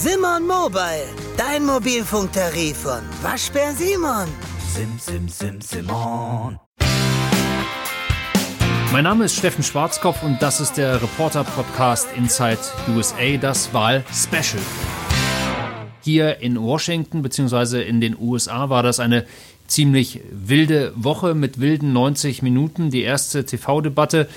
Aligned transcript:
Simon 0.00 0.46
Mobile, 0.46 1.08
dein 1.36 1.66
Mobilfunktarif 1.66 2.76
von 2.76 3.00
Waschbär 3.20 3.72
Simon. 3.72 4.28
Sim, 4.72 4.96
sim, 4.96 5.28
sim, 5.28 5.60
Simon. 5.60 6.56
Mein 8.92 9.02
Name 9.02 9.24
ist 9.24 9.34
Steffen 9.34 9.64
Schwarzkopf 9.64 10.22
und 10.22 10.40
das 10.40 10.60
ist 10.60 10.76
der 10.76 11.02
Reporter-Podcast 11.02 12.10
Inside 12.16 12.60
USA, 12.94 13.36
das 13.40 13.74
Wahl-Special. 13.74 14.62
Hier 16.04 16.38
in 16.38 16.62
Washington 16.62 17.22
bzw. 17.22 17.82
in 17.82 18.00
den 18.00 18.16
USA 18.16 18.70
war 18.70 18.84
das 18.84 19.00
eine 19.00 19.26
ziemlich 19.66 20.20
wilde 20.30 20.92
Woche 20.94 21.34
mit 21.34 21.58
wilden 21.58 21.92
90 21.92 22.42
Minuten. 22.42 22.90
Die 22.90 23.02
erste 23.02 23.44
TV-Debatte, 23.44 24.28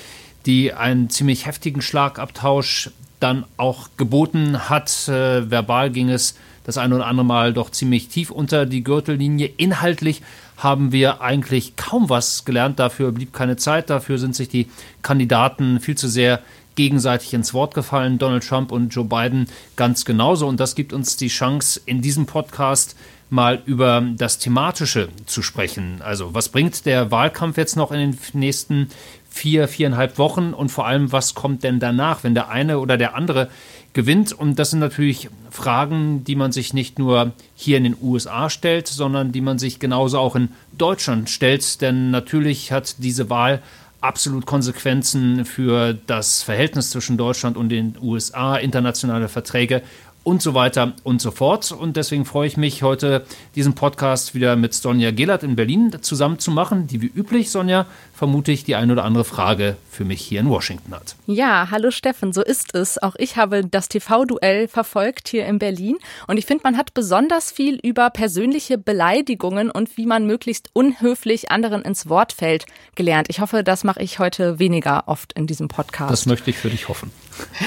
die 0.47 0.73
einen 0.73 1.11
ziemlich 1.11 1.45
heftigen 1.45 1.83
Schlagabtausch 1.83 2.89
dann 3.21 3.45
auch 3.57 3.89
geboten 3.97 4.69
hat. 4.69 5.07
Äh, 5.07 5.49
verbal 5.49 5.89
ging 5.89 6.09
es 6.09 6.35
das 6.63 6.77
eine 6.77 6.95
oder 6.95 7.07
andere 7.07 7.25
Mal 7.25 7.53
doch 7.53 7.71
ziemlich 7.71 8.09
tief 8.09 8.31
unter 8.31 8.65
die 8.65 8.83
Gürtellinie. 8.83 9.49
Inhaltlich 9.57 10.21
haben 10.57 10.91
wir 10.91 11.21
eigentlich 11.21 11.75
kaum 11.75 12.09
was 12.09 12.45
gelernt. 12.45 12.79
Dafür 12.79 13.11
blieb 13.11 13.33
keine 13.33 13.57
Zeit. 13.57 13.89
Dafür 13.89 14.17
sind 14.17 14.35
sich 14.35 14.49
die 14.49 14.67
Kandidaten 15.01 15.79
viel 15.79 15.95
zu 15.95 16.07
sehr 16.07 16.41
gegenseitig 16.75 17.33
ins 17.33 17.53
Wort 17.53 17.73
gefallen. 17.73 18.17
Donald 18.17 18.47
Trump 18.47 18.71
und 18.71 18.89
Joe 18.89 19.05
Biden 19.05 19.47
ganz 19.75 20.05
genauso. 20.05 20.47
Und 20.47 20.59
das 20.59 20.75
gibt 20.75 20.93
uns 20.93 21.17
die 21.17 21.27
Chance, 21.27 21.81
in 21.85 22.01
diesem 22.01 22.25
Podcast 22.25 22.95
mal 23.31 23.61
über 23.65 24.03
das 24.17 24.37
Thematische 24.37 25.07
zu 25.25 25.41
sprechen. 25.41 26.01
Also 26.03 26.33
was 26.33 26.49
bringt 26.49 26.85
der 26.85 27.11
Wahlkampf 27.11 27.57
jetzt 27.57 27.77
noch 27.77 27.91
in 27.91 27.99
den 27.99 28.17
nächsten 28.33 28.89
vier, 29.29 29.69
viereinhalb 29.69 30.17
Wochen 30.17 30.53
und 30.53 30.69
vor 30.69 30.85
allem, 30.85 31.13
was 31.13 31.33
kommt 31.33 31.63
denn 31.63 31.79
danach, 31.79 32.23
wenn 32.23 32.35
der 32.35 32.49
eine 32.49 32.79
oder 32.79 32.97
der 32.97 33.15
andere 33.15 33.49
gewinnt? 33.93 34.33
Und 34.33 34.59
das 34.59 34.71
sind 34.71 34.79
natürlich 34.79 35.29
Fragen, 35.49 36.25
die 36.25 36.35
man 36.35 36.51
sich 36.51 36.73
nicht 36.73 36.99
nur 36.99 37.31
hier 37.55 37.77
in 37.77 37.85
den 37.85 37.97
USA 38.01 38.49
stellt, 38.49 38.87
sondern 38.87 39.31
die 39.31 39.41
man 39.41 39.57
sich 39.57 39.79
genauso 39.79 40.19
auch 40.19 40.35
in 40.35 40.49
Deutschland 40.77 41.29
stellt. 41.29 41.79
Denn 41.81 42.11
natürlich 42.11 42.73
hat 42.73 42.95
diese 42.97 43.29
Wahl 43.29 43.61
absolut 44.01 44.45
Konsequenzen 44.45 45.45
für 45.45 45.93
das 45.93 46.43
Verhältnis 46.43 46.89
zwischen 46.89 47.17
Deutschland 47.17 47.55
und 47.55 47.69
den 47.69 47.95
USA, 48.01 48.57
internationale 48.57 49.29
Verträge 49.29 49.83
und 50.23 50.41
so 50.41 50.53
weiter 50.53 50.93
und 51.03 51.21
so 51.21 51.31
fort. 51.31 51.71
Und 51.71 51.97
deswegen 51.97 52.25
freue 52.25 52.47
ich 52.47 52.57
mich, 52.57 52.83
heute 52.83 53.25
diesen 53.55 53.73
Podcast 53.73 54.35
wieder 54.35 54.55
mit 54.55 54.73
Sonja 54.73 55.11
Gelert 55.11 55.43
in 55.43 55.55
Berlin 55.55 55.95
zusammen 56.01 56.39
zu 56.39 56.51
machen, 56.51 56.87
die 56.87 57.01
wie 57.01 57.07
üblich, 57.07 57.49
Sonja, 57.49 57.85
vermute 58.21 58.51
ich, 58.51 58.63
die 58.63 58.75
eine 58.75 58.93
oder 58.93 59.03
andere 59.03 59.25
Frage 59.25 59.77
für 59.89 60.05
mich 60.05 60.21
hier 60.21 60.41
in 60.41 60.47
Washington 60.47 60.93
hat. 60.93 61.15
Ja, 61.25 61.69
hallo 61.71 61.89
Steffen, 61.89 62.33
so 62.33 62.43
ist 62.43 62.75
es. 62.75 63.01
Auch 63.01 63.15
ich 63.17 63.35
habe 63.35 63.65
das 63.65 63.89
TV-Duell 63.89 64.67
verfolgt 64.67 65.27
hier 65.27 65.47
in 65.47 65.57
Berlin 65.57 65.97
und 66.27 66.37
ich 66.37 66.45
finde, 66.45 66.61
man 66.63 66.77
hat 66.77 66.93
besonders 66.93 67.51
viel 67.51 67.79
über 67.81 68.11
persönliche 68.11 68.77
Beleidigungen 68.77 69.71
und 69.71 69.97
wie 69.97 70.05
man 70.05 70.27
möglichst 70.27 70.69
unhöflich 70.73 71.49
anderen 71.49 71.81
ins 71.81 72.09
Wort 72.09 72.31
fällt 72.31 72.67
gelernt. 72.93 73.25
Ich 73.31 73.39
hoffe, 73.39 73.63
das 73.63 73.83
mache 73.83 74.03
ich 74.03 74.19
heute 74.19 74.59
weniger 74.59 75.07
oft 75.07 75.33
in 75.33 75.47
diesem 75.47 75.67
Podcast. 75.67 76.11
Das 76.11 76.27
möchte 76.27 76.51
ich 76.51 76.59
für 76.59 76.69
dich 76.69 76.89
hoffen. 76.89 77.11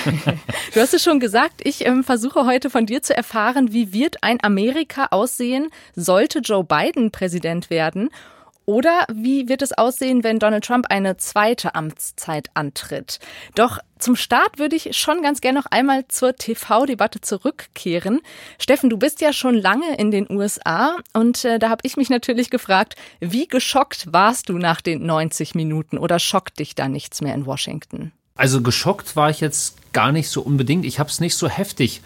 du 0.75 0.81
hast 0.81 0.95
es 0.95 1.03
schon 1.03 1.19
gesagt, 1.19 1.63
ich 1.65 1.85
ähm, 1.85 2.05
versuche 2.05 2.47
heute 2.47 2.71
von 2.71 2.87
dir 2.87 3.03
zu 3.03 3.17
erfahren, 3.17 3.73
wie 3.73 3.93
wird 3.93 4.23
ein 4.23 4.39
Amerika 4.41 5.09
aussehen, 5.11 5.71
sollte 5.97 6.39
Joe 6.39 6.63
Biden 6.63 7.11
Präsident 7.11 7.71
werden? 7.71 8.11
Oder 8.67 9.05
wie 9.13 9.49
wird 9.49 9.63
es 9.63 9.73
aussehen, 9.73 10.25
wenn 10.25 10.39
Donald 10.39 10.65
Trump 10.65 10.87
eine 10.89 11.17
zweite 11.17 11.75
Amtszeit 11.75 12.49
antritt? 12.55 13.19
Doch 13.55 13.79
zum 13.99 14.17
Start 14.17 14.59
würde 14.59 14.77
ich 14.77 14.97
schon 14.97 15.23
ganz 15.23 15.41
gerne 15.41 15.59
noch 15.59 15.67
einmal 15.67 16.07
zur 16.09 16.35
TV-Debatte 16.35 17.21
zurückkehren. 17.21 18.21
Steffen, 18.59 18.91
du 18.91 18.97
bist 18.97 19.21
ja 19.21 19.33
schon 19.33 19.55
lange 19.55 19.97
in 19.97 20.11
den 20.11 20.31
USA 20.31 20.97
und 21.13 21.45
äh, 21.45 21.59
da 21.59 21.69
habe 21.69 21.81
ich 21.85 21.97
mich 21.97 22.11
natürlich 22.11 22.51
gefragt, 22.51 22.97
wie 23.21 23.47
geschockt 23.47 24.13
warst 24.13 24.49
du 24.49 24.59
nach 24.59 24.81
den 24.81 25.05
90 25.05 25.55
Minuten 25.55 25.99
oder 25.99 26.19
schockt 26.19 26.59
dich 26.59 26.75
da 26.75 26.89
nichts 26.89 27.21
mehr 27.21 27.35
in 27.35 27.47
Washington? 27.47 28.13
Also 28.37 28.63
geschockt 28.63 29.15
war 29.15 29.31
ich 29.31 29.41
jetzt 29.41 29.77
gar 29.93 30.11
nicht 30.11 30.29
so 30.29 30.43
unbedingt. 30.43 30.85
Ich 30.85 30.99
habe 30.99 31.09
es 31.09 31.21
nicht 31.21 31.37
so 31.37 31.49
heftig 31.49 32.03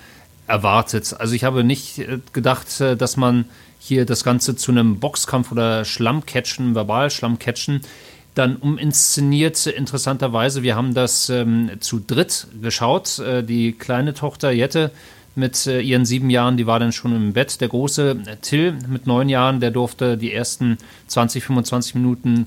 erwartet. 0.47 1.15
Also 1.19 1.35
ich 1.35 1.45
habe 1.45 1.63
nicht 1.63 1.99
äh, 1.99 2.19
gedacht, 2.33 2.81
äh, 2.81 2.97
dass 2.97 3.17
man 3.17 3.45
hier 3.89 4.05
das 4.05 4.23
Ganze 4.23 4.55
zu 4.55 4.71
einem 4.71 5.01
Boxkampf 5.01 5.51
oder 5.51 5.85
Schlammcatchen, 5.85 6.75
Verbal-Schlammcatchen, 6.75 7.81
dann 8.35 8.57
uminszeniert. 8.57 9.67
Interessanterweise, 9.67 10.63
wir 10.63 10.77
haben 10.77 10.95
das 10.95 11.29
ähm, 11.31 11.71
zu 11.81 11.99
dritt 11.99 12.47
geschaut. 12.63 13.19
Äh, 13.19 13.43
die 13.43 13.73
kleine 13.73 14.15
Tochter 14.15 14.51
Jette 14.51 14.93
mit 15.35 15.67
äh, 15.67 15.81
ihren 15.81 16.05
sieben 16.05 16.31
Jahren, 16.31 16.57
die 16.57 16.67
war 16.67 16.79
dann 16.79 16.93
schon 16.93 17.17
im 17.17 17.33
Bett. 17.33 17.61
Der 17.61 17.69
große 17.69 18.17
Till 18.43 18.77
mit 18.89 19.07
neun 19.07 19.29
Jahren, 19.29 19.61
der 19.61 19.71
durfte 19.71 20.17
die 20.17 20.33
ersten 20.33 20.79
20, 21.09 21.45
25 21.45 21.95
Minuten 21.95 22.47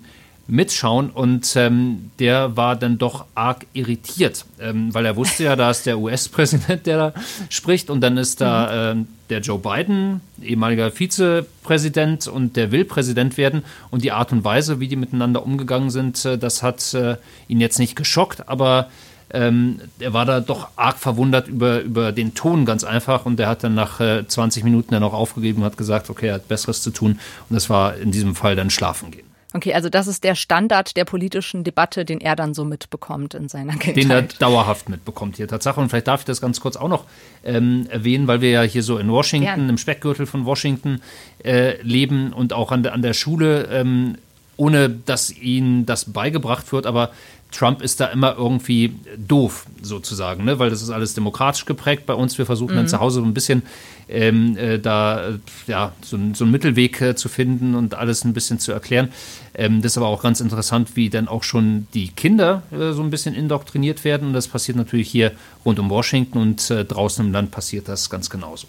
mitschauen 0.52 1.10
und 1.10 1.56
ähm, 1.56 2.12
der 2.20 2.58
war 2.58 2.76
dann 2.76 2.98
doch 2.98 3.26
arg 3.36 3.66
irritiert, 3.72 4.46
ähm, 4.60 4.94
weil 4.94 5.06
er 5.06 5.16
wusste 5.16 5.46
ja, 5.46 5.56
da 5.56 5.72
ist 5.72 5.86
der 5.86 5.98
US-Präsident, 5.98 6.86
der 6.86 6.98
da 6.98 7.14
spricht 7.50 7.90
und 7.90 8.02
dann 8.02 8.18
ist 8.18 8.42
da 8.42 8.94
mhm. 8.94 9.00
ähm, 9.00 9.08
der 9.30 9.40
Joe 9.40 9.58
Biden, 9.58 10.20
ehemaliger 10.42 10.92
Vizepräsident 10.92 12.28
und 12.28 12.58
der 12.58 12.74
will 12.74 12.84
Präsident 12.84 13.38
werden 13.38 13.64
und 13.92 14.04
die 14.04 14.12
Art 14.12 14.34
und 14.34 14.44
Weise, 14.44 14.82
wie 14.82 14.90
die 14.90 14.98
miteinander 14.98 15.46
umgegangen 15.46 15.90
sind, 15.90 16.26
äh, 16.26 16.38
das 16.38 16.62
hat 16.62 16.94
äh, 16.94 17.16
ihn 17.48 17.62
jetzt 17.62 17.80
nicht 17.80 17.96
geschockt, 17.96 18.50
aber 18.50 18.90
ähm, 19.34 19.80
er 20.00 20.12
war 20.12 20.26
da 20.26 20.42
doch 20.42 20.68
arg 20.76 20.98
verwundert 20.98 21.48
über, 21.48 21.80
über 21.80 22.12
den 22.12 22.34
Ton 22.34 22.66
ganz 22.66 22.84
einfach 22.84 23.26
und 23.26 23.40
er 23.40 23.48
hat 23.48 23.64
dann 23.64 23.74
nach 23.74 24.02
äh, 24.02 24.28
20 24.28 24.66
Minuten 24.66 24.92
dann 24.92 25.04
auch 25.04 25.14
aufgegeben 25.14 25.60
und 25.60 25.66
hat 25.66 25.78
gesagt, 25.78 26.10
okay, 26.10 26.28
er 26.28 26.34
hat 26.34 26.50
Besseres 26.50 26.82
zu 26.82 26.92
tun 26.92 27.22
und 27.50 27.56
das 27.56 27.70
war 27.70 27.96
in 27.96 28.12
diesem 28.12 28.36
Fall 28.36 28.58
dann 28.58 28.70
schlafen 28.70 29.12
gehen. 29.12 29.31
Okay, 29.54 29.74
also 29.74 29.90
das 29.90 30.08
ist 30.08 30.24
der 30.24 30.36
Standard 30.36 30.96
der 30.96 31.04
politischen 31.04 31.64
Debatte, 31.64 32.06
den 32.06 32.22
er 32.22 32.36
dann 32.36 32.54
so 32.54 32.64
mitbekommt 32.64 33.34
in 33.34 33.50
seiner 33.50 33.74
Kindheit. 33.74 33.98
Den 33.98 34.12
er 34.12 34.22
dauerhaft 34.24 34.88
mitbekommt 34.88 35.36
hier 35.38 35.48
Tatsache. 35.48 35.80
Und 35.80 35.90
vielleicht 35.90 36.08
darf 36.08 36.22
ich 36.22 36.26
das 36.26 36.40
ganz 36.40 36.62
kurz 36.62 36.78
auch 36.78 36.88
noch 36.88 37.06
ähm, 37.44 37.88
erwähnen, 37.90 38.28
weil 38.28 38.42
wir 38.42 38.50
ja 38.50 38.62
hier 38.62 38.84
so 38.84 38.98
in 38.98 39.10
Washington, 39.10 39.46
Gern. 39.46 39.70
im 39.70 39.78
Speckgürtel 39.78 40.26
von 40.26 40.46
Washington 40.46 41.02
äh, 41.44 41.82
leben 41.82 42.32
und 42.32 42.54
auch 42.54 42.72
an 42.72 42.84
der, 42.84 42.94
an 42.94 43.02
der 43.02 43.14
Schule, 43.14 43.68
ähm, 43.72 44.18
ohne 44.56 44.90
dass 44.90 45.36
ihnen 45.36 45.86
das 45.86 46.06
beigebracht 46.06 46.72
wird, 46.72 46.86
aber 46.86 47.12
Trump 47.52 47.82
ist 47.82 48.00
da 48.00 48.08
immer 48.08 48.36
irgendwie 48.38 48.96
doof, 49.18 49.66
sozusagen, 49.82 50.46
ne? 50.46 50.58
weil 50.60 50.70
das 50.70 50.82
ist 50.82 50.90
alles 50.90 51.14
demokratisch 51.14 51.66
geprägt 51.66 52.06
bei 52.06 52.14
uns. 52.14 52.38
Wir 52.38 52.46
versuchen 52.46 52.74
mhm. 52.74 52.78
dann 52.78 52.88
zu 52.88 53.00
Hause 53.00 53.20
so 53.20 53.26
ein 53.26 53.34
bisschen 53.34 53.64
ähm, 54.10 54.58
äh, 54.58 54.80
da 54.80 55.34
ja, 55.68 55.94
so, 56.02 56.18
so 56.34 56.44
einen 56.44 56.52
Mittelweg 56.52 57.02
äh, 57.02 57.16
zu 57.16 57.30
finden 57.30 57.76
und 57.76 57.94
alles 57.94 58.24
ein 58.24 58.34
bisschen 58.34 58.60
zu 58.60 58.72
erklären. 58.72 59.12
Ähm, 59.54 59.82
das 59.82 59.94
ist 59.94 59.98
aber 59.98 60.08
auch 60.08 60.24
ganz 60.24 60.42
interessant, 60.42 60.96
wie 60.96 61.10
dann 61.10 61.28
auch 61.28 61.44
schon 61.44 61.88
die 61.94 62.10
Kinder 62.10 62.64
äh, 62.72 62.94
so 62.94 63.04
ein 63.04 63.10
bisschen 63.10 63.36
indoktriniert 63.36 64.04
werden. 64.04 64.30
Und 64.30 64.34
das 64.34 64.48
passiert 64.48 64.78
natürlich 64.78 65.10
hier 65.10 65.32
rund 65.66 65.80
um 65.80 65.90
Washington 65.90 66.38
und 66.38 66.70
äh, 66.72 66.86
draußen 66.86 67.26
im 67.26 67.32
Land 67.32 67.52
passiert 67.52 67.88
das 67.88 68.10
ganz 68.10 68.30
genauso 68.30 68.68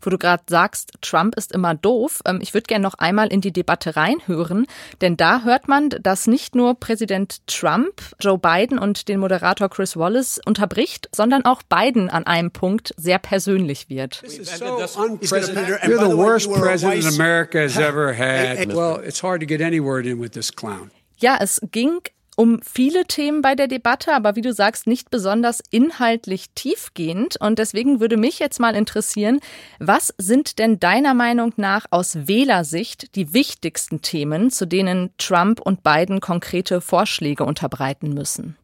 wo 0.00 0.10
du 0.10 0.18
gerade 0.18 0.42
sagst, 0.48 0.92
Trump 1.00 1.36
ist 1.36 1.52
immer 1.52 1.74
doof. 1.74 2.20
Ähm, 2.26 2.38
ich 2.42 2.54
würde 2.54 2.66
gerne 2.66 2.82
noch 2.82 2.94
einmal 2.94 3.28
in 3.28 3.40
die 3.40 3.52
Debatte 3.52 3.96
reinhören, 3.96 4.66
denn 5.00 5.16
da 5.16 5.42
hört 5.42 5.68
man, 5.68 5.90
dass 5.90 6.26
nicht 6.26 6.54
nur 6.54 6.74
Präsident 6.78 7.46
Trump 7.46 8.02
Joe 8.20 8.38
Biden 8.38 8.78
und 8.78 9.08
den 9.08 9.20
Moderator 9.20 9.68
Chris 9.68 9.96
Wallace 9.96 10.40
unterbricht, 10.44 11.08
sondern 11.14 11.44
auch 11.44 11.62
Biden 11.62 12.10
an 12.10 12.24
einem 12.26 12.50
Punkt 12.50 12.94
sehr 12.96 13.18
persönlich 13.18 13.88
wird. 13.88 14.22
You're 14.22 15.98
the 15.98 16.16
worst 16.16 16.52
president 16.52 17.06
America 17.06 17.60
has 17.60 17.76
ever 17.78 18.12
had. 18.16 18.74
Well, 18.74 19.00
it's 19.04 19.22
hard 19.22 19.40
to 19.40 19.46
get 19.46 19.60
any 19.60 19.80
word 19.80 20.06
in 20.06 20.20
with 20.20 20.32
this 20.32 20.54
clown. 20.54 20.90
Ja, 21.18 21.38
es 21.40 21.60
ging 21.70 22.00
um 22.36 22.60
viele 22.62 23.04
Themen 23.04 23.42
bei 23.42 23.54
der 23.54 23.68
Debatte, 23.68 24.14
aber 24.14 24.36
wie 24.36 24.40
du 24.40 24.52
sagst, 24.52 24.86
nicht 24.86 25.10
besonders 25.10 25.60
inhaltlich 25.70 26.50
tiefgehend. 26.54 27.36
Und 27.40 27.58
deswegen 27.58 28.00
würde 28.00 28.16
mich 28.16 28.38
jetzt 28.38 28.60
mal 28.60 28.74
interessieren, 28.74 29.40
was 29.78 30.14
sind 30.18 30.58
denn 30.58 30.80
deiner 30.80 31.14
Meinung 31.14 31.52
nach 31.56 31.86
aus 31.90 32.26
Wählersicht 32.26 33.14
die 33.16 33.34
wichtigsten 33.34 34.00
Themen, 34.02 34.50
zu 34.50 34.66
denen 34.66 35.10
Trump 35.18 35.60
und 35.60 35.82
Biden 35.82 36.20
konkrete 36.20 36.80
Vorschläge 36.80 37.44
unterbreiten 37.44 38.14
müssen? 38.14 38.56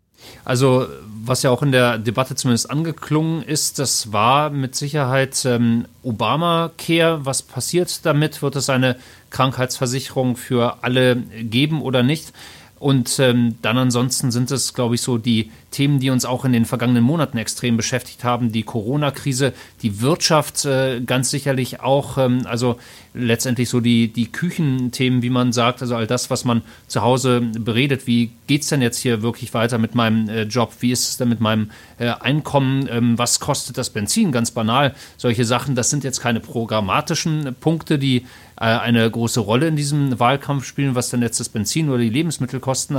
Also, 0.44 0.86
was 1.24 1.42
ja 1.42 1.50
auch 1.50 1.62
in 1.62 1.70
der 1.70 1.98
Debatte 1.98 2.34
zumindest 2.34 2.70
angeklungen 2.70 3.42
ist, 3.42 3.78
das 3.78 4.12
war 4.12 4.50
mit 4.50 4.74
Sicherheit 4.74 5.44
ähm, 5.44 5.86
Obamacare. 6.02 7.24
Was 7.24 7.42
passiert 7.42 8.04
damit? 8.04 8.42
Wird 8.42 8.56
es 8.56 8.68
eine 8.68 8.96
Krankheitsversicherung 9.30 10.36
für 10.36 10.82
alle 10.82 11.16
geben 11.16 11.82
oder 11.82 12.02
nicht? 12.02 12.32
Und 12.78 13.18
ähm, 13.18 13.56
dann 13.62 13.76
ansonsten 13.76 14.30
sind 14.30 14.50
es, 14.50 14.74
glaube 14.74 14.94
ich, 14.94 15.02
so 15.02 15.18
die 15.18 15.50
Themen, 15.70 16.00
die 16.00 16.10
uns 16.10 16.24
auch 16.24 16.44
in 16.44 16.52
den 16.52 16.64
vergangenen 16.64 17.04
Monaten 17.04 17.36
extrem 17.36 17.76
beschäftigt 17.76 18.24
haben. 18.24 18.52
Die 18.52 18.62
Corona-Krise, 18.62 19.52
die 19.82 20.00
Wirtschaft 20.00 20.64
äh, 20.64 21.00
ganz 21.00 21.30
sicherlich 21.30 21.80
auch, 21.80 22.16
ähm, 22.16 22.42
also 22.44 22.78
letztendlich 23.12 23.68
so 23.68 23.80
die, 23.80 24.08
die 24.08 24.32
Küchenthemen, 24.32 25.22
wie 25.22 25.30
man 25.30 25.52
sagt, 25.52 25.82
also 25.82 25.96
all 25.96 26.06
das, 26.06 26.30
was 26.30 26.44
man 26.44 26.62
zu 26.86 27.02
Hause 27.02 27.40
beredet. 27.40 28.06
Wie 28.06 28.30
geht 28.46 28.62
es 28.62 28.68
denn 28.68 28.80
jetzt 28.80 28.98
hier 28.98 29.22
wirklich 29.22 29.52
weiter 29.52 29.78
mit 29.78 29.94
meinem 29.94 30.28
äh, 30.28 30.42
Job? 30.44 30.72
Wie 30.80 30.90
ist 30.90 31.08
es 31.08 31.16
denn 31.18 31.28
mit 31.28 31.40
meinem 31.40 31.70
äh, 31.98 32.08
Einkommen? 32.08 32.88
Ähm, 32.90 33.18
was 33.18 33.38
kostet 33.40 33.76
das 33.76 33.90
Benzin? 33.90 34.32
Ganz 34.32 34.50
banal. 34.50 34.94
Solche 35.16 35.44
Sachen, 35.44 35.74
das 35.74 35.90
sind 35.90 36.04
jetzt 36.04 36.20
keine 36.20 36.40
programmatischen 36.40 37.54
Punkte, 37.60 37.98
die 37.98 38.24
äh, 38.56 38.64
eine 38.64 39.10
große 39.10 39.40
Rolle 39.40 39.68
in 39.68 39.76
diesem 39.76 40.18
Wahlkampf 40.18 40.64
spielen, 40.64 40.94
was 40.94 41.10
dann 41.10 41.22
jetzt 41.22 41.40
das 41.40 41.48
Benzin 41.48 41.90
oder 41.90 41.98
die 41.98 42.10
Lebensmittel 42.10 42.60
kosten. 42.60 42.96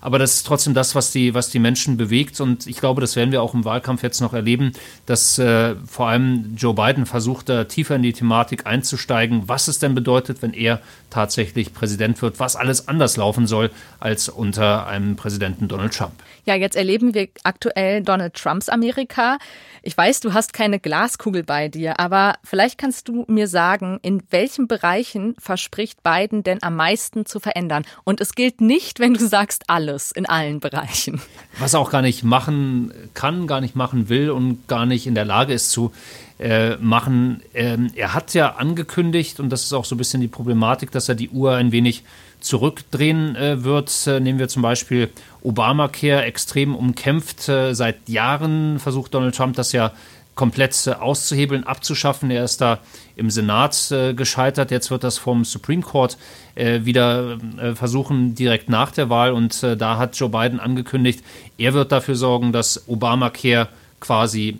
Aber 0.00 0.18
das 0.18 0.34
ist 0.34 0.46
trotzdem 0.46 0.74
das, 0.74 0.94
was 0.94 1.12
die, 1.12 1.34
was 1.34 1.50
die 1.50 1.58
Menschen 1.58 1.96
bewegt. 1.96 2.05
Und 2.40 2.66
ich 2.66 2.78
glaube, 2.78 3.00
das 3.00 3.16
werden 3.16 3.32
wir 3.32 3.42
auch 3.42 3.54
im 3.54 3.64
Wahlkampf 3.64 4.02
jetzt 4.02 4.20
noch 4.20 4.32
erleben, 4.32 4.72
dass 5.06 5.38
äh, 5.38 5.74
vor 5.86 6.08
allem 6.08 6.54
Joe 6.56 6.74
Biden 6.74 7.06
versucht, 7.06 7.48
da 7.48 7.64
tiefer 7.64 7.96
in 7.96 8.02
die 8.02 8.12
Thematik 8.12 8.66
einzusteigen, 8.66 9.48
was 9.48 9.68
es 9.68 9.78
denn 9.78 9.94
bedeutet, 9.94 10.42
wenn 10.42 10.52
er 10.52 10.80
tatsächlich 11.10 11.72
Präsident 11.72 12.22
wird, 12.22 12.40
was 12.40 12.56
alles 12.56 12.88
anders 12.88 13.16
laufen 13.16 13.46
soll 13.46 13.70
als 14.00 14.28
unter 14.28 14.86
einem 14.86 15.16
Präsidenten 15.16 15.68
Donald 15.68 15.94
Trump. 15.94 16.14
Ja, 16.46 16.54
jetzt 16.54 16.76
erleben 16.76 17.12
wir 17.12 17.26
aktuell 17.42 18.02
Donald 18.02 18.34
Trumps 18.34 18.68
Amerika. 18.68 19.38
Ich 19.82 19.96
weiß, 19.98 20.20
du 20.20 20.32
hast 20.32 20.52
keine 20.52 20.78
Glaskugel 20.78 21.42
bei 21.42 21.66
dir, 21.66 21.98
aber 21.98 22.34
vielleicht 22.44 22.78
kannst 22.78 23.08
du 23.08 23.24
mir 23.26 23.48
sagen, 23.48 23.98
in 24.02 24.22
welchen 24.30 24.68
Bereichen 24.68 25.34
verspricht 25.40 26.04
Biden 26.04 26.44
denn 26.44 26.62
am 26.62 26.76
meisten 26.76 27.26
zu 27.26 27.40
verändern? 27.40 27.84
Und 28.04 28.20
es 28.20 28.36
gilt 28.36 28.60
nicht, 28.60 29.00
wenn 29.00 29.14
du 29.14 29.26
sagst 29.26 29.64
alles 29.66 30.12
in 30.12 30.24
allen 30.24 30.60
Bereichen. 30.60 31.20
Was 31.58 31.74
er 31.74 31.80
auch 31.80 31.90
gar 31.90 32.02
nicht 32.02 32.22
machen 32.22 32.94
kann, 33.14 33.48
gar 33.48 33.60
nicht 33.60 33.74
machen 33.74 34.08
will 34.08 34.30
und 34.30 34.68
gar 34.68 34.86
nicht 34.86 35.08
in 35.08 35.16
der 35.16 35.24
Lage 35.24 35.52
ist 35.52 35.72
zu 35.72 35.92
äh, 36.38 36.76
machen. 36.76 37.42
Ähm, 37.54 37.90
er 37.96 38.14
hat 38.14 38.34
ja 38.34 38.54
angekündigt, 38.54 39.40
und 39.40 39.50
das 39.50 39.64
ist 39.64 39.72
auch 39.72 39.84
so 39.84 39.96
ein 39.96 39.98
bisschen 39.98 40.20
die 40.20 40.28
Problematik, 40.28 40.92
dass 40.92 41.08
er 41.08 41.16
die 41.16 41.30
Uhr 41.30 41.56
ein 41.56 41.72
wenig 41.72 42.04
zurückdrehen 42.40 43.36
äh, 43.36 43.64
wird. 43.64 44.06
Äh, 44.06 44.20
nehmen 44.20 44.38
wir 44.38 44.48
zum 44.48 44.62
Beispiel 44.62 45.10
Obamacare, 45.42 46.24
extrem 46.24 46.74
umkämpft. 46.74 47.48
Äh, 47.48 47.74
seit 47.74 48.08
Jahren 48.08 48.78
versucht 48.78 49.14
Donald 49.14 49.34
Trump 49.34 49.56
das 49.56 49.72
ja 49.72 49.92
komplett 50.34 50.86
äh, 50.86 50.92
auszuhebeln, 50.92 51.64
abzuschaffen. 51.64 52.30
Er 52.30 52.44
ist 52.44 52.60
da 52.60 52.78
im 53.16 53.30
Senat 53.30 53.90
äh, 53.90 54.14
gescheitert. 54.14 54.70
Jetzt 54.70 54.90
wird 54.90 55.04
das 55.04 55.18
vom 55.18 55.44
Supreme 55.44 55.82
Court 55.82 56.16
wieder 56.58 57.36
versuchen, 57.74 58.34
direkt 58.34 58.70
nach 58.70 58.90
der 58.90 59.10
Wahl. 59.10 59.32
Und 59.32 59.62
da 59.62 59.98
hat 59.98 60.16
Joe 60.16 60.30
Biden 60.30 60.58
angekündigt, 60.58 61.22
er 61.58 61.74
wird 61.74 61.92
dafür 61.92 62.14
sorgen, 62.14 62.50
dass 62.50 62.88
Obamacare 62.88 63.68
quasi 64.00 64.56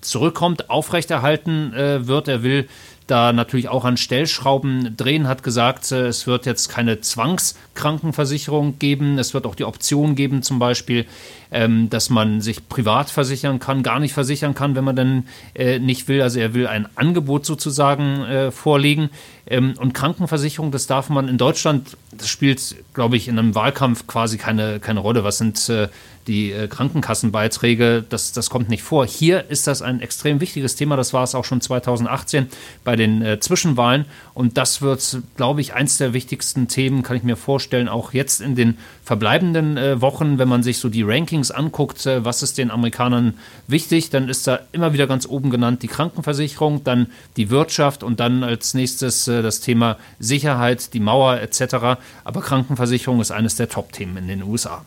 zurückkommt, 0.00 0.70
aufrechterhalten 0.70 1.72
äh, 1.74 2.06
wird. 2.06 2.28
Er 2.28 2.42
will 2.42 2.68
da 3.10 3.32
natürlich 3.32 3.68
auch 3.68 3.84
an 3.84 3.96
Stellschrauben 3.96 4.96
drehen, 4.96 5.28
hat 5.28 5.42
gesagt, 5.42 5.90
äh, 5.92 6.06
es 6.06 6.26
wird 6.26 6.46
jetzt 6.46 6.68
keine 6.68 7.00
Zwangskrankenversicherung 7.00 8.78
geben. 8.78 9.18
Es 9.18 9.34
wird 9.34 9.46
auch 9.46 9.54
die 9.54 9.64
Option 9.64 10.14
geben, 10.14 10.42
zum 10.42 10.58
Beispiel, 10.58 11.06
ähm, 11.50 11.90
dass 11.90 12.10
man 12.10 12.40
sich 12.40 12.68
privat 12.68 13.10
versichern 13.10 13.58
kann, 13.58 13.82
gar 13.82 14.00
nicht 14.00 14.12
versichern 14.12 14.54
kann, 14.54 14.74
wenn 14.74 14.84
man 14.84 14.96
dann 14.96 15.24
äh, 15.54 15.78
nicht 15.78 16.08
will. 16.08 16.22
Also 16.22 16.40
er 16.40 16.54
will 16.54 16.66
ein 16.66 16.86
Angebot 16.96 17.46
sozusagen 17.46 18.22
äh, 18.24 18.50
vorlegen. 18.50 19.10
Ähm, 19.50 19.74
und 19.78 19.92
Krankenversicherung, 19.94 20.70
das 20.70 20.86
darf 20.86 21.08
man 21.08 21.28
in 21.28 21.36
Deutschland, 21.36 21.96
das 22.12 22.28
spielt, 22.28 22.76
glaube 22.94 23.16
ich, 23.16 23.26
in 23.26 23.38
einem 23.38 23.54
Wahlkampf 23.54 24.06
quasi 24.06 24.38
keine, 24.38 24.78
keine 24.78 25.00
Rolle. 25.00 25.24
Was 25.24 25.38
sind 25.38 25.68
äh, 25.68 25.88
die 26.28 26.52
äh, 26.52 26.68
Krankenkassenbeiträge? 26.68 28.04
Das, 28.08 28.30
das 28.30 28.48
kommt 28.48 28.68
nicht 28.68 28.84
vor. 28.84 29.06
Hier 29.06 29.50
ist 29.50 29.66
das 29.66 29.82
ein 29.82 30.00
extrem 30.00 30.40
wichtiges 30.40 30.76
Thema. 30.76 30.96
Das 30.96 31.12
war 31.12 31.24
es 31.24 31.34
auch 31.34 31.44
schon 31.44 31.60
2018 31.60 32.46
bei 32.84 32.94
den 32.94 33.22
äh, 33.22 33.40
Zwischenwahlen. 33.40 34.04
Und 34.34 34.56
das 34.56 34.82
wird, 34.82 35.18
glaube 35.36 35.60
ich, 35.60 35.74
eins 35.74 35.98
der 35.98 36.12
wichtigsten 36.12 36.68
Themen, 36.68 37.02
kann 37.02 37.16
ich 37.16 37.24
mir 37.24 37.36
vorstellen, 37.36 37.88
auch 37.88 38.12
jetzt 38.12 38.40
in 38.40 38.54
den 38.54 38.78
verbleibenden 39.02 39.76
äh, 39.76 40.00
Wochen, 40.00 40.38
wenn 40.38 40.48
man 40.48 40.62
sich 40.62 40.78
so 40.78 40.88
die 40.88 41.02
Rankings 41.02 41.39
anguckt, 41.48 42.04
äh, 42.06 42.24
was 42.24 42.42
ist 42.42 42.58
den 42.58 42.70
Amerikanern 42.70 43.38
wichtig, 43.66 44.10
dann 44.10 44.28
ist 44.28 44.46
da 44.46 44.60
immer 44.72 44.92
wieder 44.92 45.06
ganz 45.06 45.26
oben 45.26 45.50
genannt 45.50 45.82
die 45.82 45.88
Krankenversicherung, 45.88 46.84
dann 46.84 47.06
die 47.36 47.48
Wirtschaft 47.48 48.02
und 48.02 48.20
dann 48.20 48.44
als 48.44 48.74
nächstes 48.74 49.26
äh, 49.28 49.42
das 49.42 49.60
Thema 49.60 49.96
Sicherheit, 50.18 50.92
die 50.92 51.00
Mauer 51.00 51.40
etc. 51.40 51.98
Aber 52.24 52.40
Krankenversicherung 52.42 53.20
ist 53.20 53.30
eines 53.30 53.56
der 53.56 53.68
Top-Themen 53.68 54.16
in 54.18 54.28
den 54.28 54.42
USA. 54.42 54.84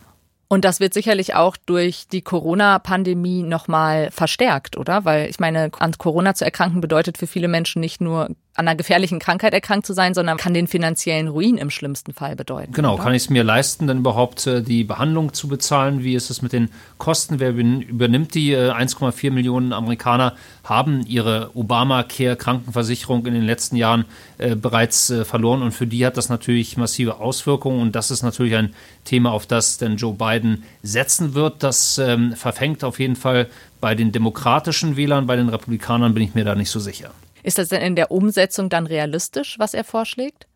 Und 0.54 0.66
das 0.66 0.80
wird 0.80 0.94
sicherlich 0.94 1.34
auch 1.34 1.58
durch 1.58 2.08
die 2.08 2.22
Corona-Pandemie 2.22 3.42
nochmal 3.42 4.12
verstärkt, 4.12 4.78
oder? 4.78 5.04
Weil 5.04 5.28
ich 5.30 5.40
meine, 5.40 5.72
an 5.80 5.98
Corona 5.98 6.36
zu 6.36 6.46
erkranken 6.46 6.80
bedeutet 6.80 7.18
für 7.18 7.26
viele 7.26 7.48
Menschen 7.48 7.80
nicht 7.80 8.02
nur 8.02 8.30
an 8.56 8.68
einer 8.68 8.76
gefährlichen 8.76 9.18
Krankheit 9.18 9.54
erkrankt 9.54 9.88
zu 9.88 9.94
sein, 9.94 10.14
sondern 10.14 10.38
kann 10.38 10.54
den 10.54 10.68
finanziellen 10.68 11.28
Ruin 11.28 11.58
im 11.58 11.72
schlimmsten 11.72 12.14
Fall 12.14 12.36
bedeuten. 12.36 12.74
Genau, 12.74 12.94
oder? 12.94 13.04
kann 13.04 13.14
ich 13.16 13.24
es 13.24 13.30
mir 13.30 13.44
leisten, 13.44 13.88
dann 13.88 14.00
überhaupt 14.00 14.46
äh, 14.46 14.62
die 14.62 14.84
Behandlung 14.84 15.34
zu 15.34 15.48
bezahlen? 15.48 16.04
Wie 16.04 16.14
ist 16.14 16.30
es 16.30 16.44
mit 16.44 16.54
den 16.54 16.70
Kosten? 17.00 17.40
Wer 17.40 17.50
übernimmt 17.52 18.36
die? 18.36 18.56
1,4 18.56 19.26
äh, 19.26 19.30
Millionen 19.32 19.74
Amerikaner 19.74 20.36
haben 20.64 21.04
ihre 21.08 21.50
Obamacare-Krankenversicherung 21.56 23.26
in 23.26 23.34
den 23.34 23.44
letzten 23.44 23.76
Jahren 23.76 24.06
äh, 24.38 24.56
bereits 24.56 25.10
äh, 25.10 25.26
verloren 25.26 25.64
und 25.64 25.72
für 25.72 25.88
die 25.88 26.06
hat 26.06 26.18
das 26.18 26.30
natürlich 26.30 26.78
massive 26.78 27.18
Auswirkungen 27.18 27.82
und 27.82 27.96
das 27.96 28.12
ist 28.12 28.22
natürlich 28.22 28.56
ein 28.56 28.76
Thema, 29.04 29.32
auf 29.32 29.48
das 29.48 29.80
denn 29.80 29.98
Joe 29.98 30.14
Biden 30.14 30.64
setzen 30.84 31.34
wird. 31.34 31.64
Das 31.64 31.98
ähm, 31.98 32.34
verfängt 32.34 32.84
auf 32.84 33.00
jeden 33.00 33.16
Fall 33.16 33.48
bei 33.82 33.96
den 33.96 34.12
demokratischen 34.12 34.96
Wählern, 34.96 35.26
bei 35.26 35.36
den 35.36 35.50
Republikanern 35.50 36.14
bin 36.14 36.24
ich 36.24 36.36
mir 36.36 36.46
da 36.46 36.54
nicht 36.54 36.70
so 36.70 36.80
sicher. 36.80 37.12
Ist 37.44 37.58
das 37.58 37.70
denn 37.70 37.82
in 37.82 37.96
der 37.96 38.12
Umsetzung 38.12 38.70
dann 38.70 38.88
realistisch, 38.88 39.60
was 39.60 39.74
er 39.74 39.84
vorschlägt? 39.84 40.48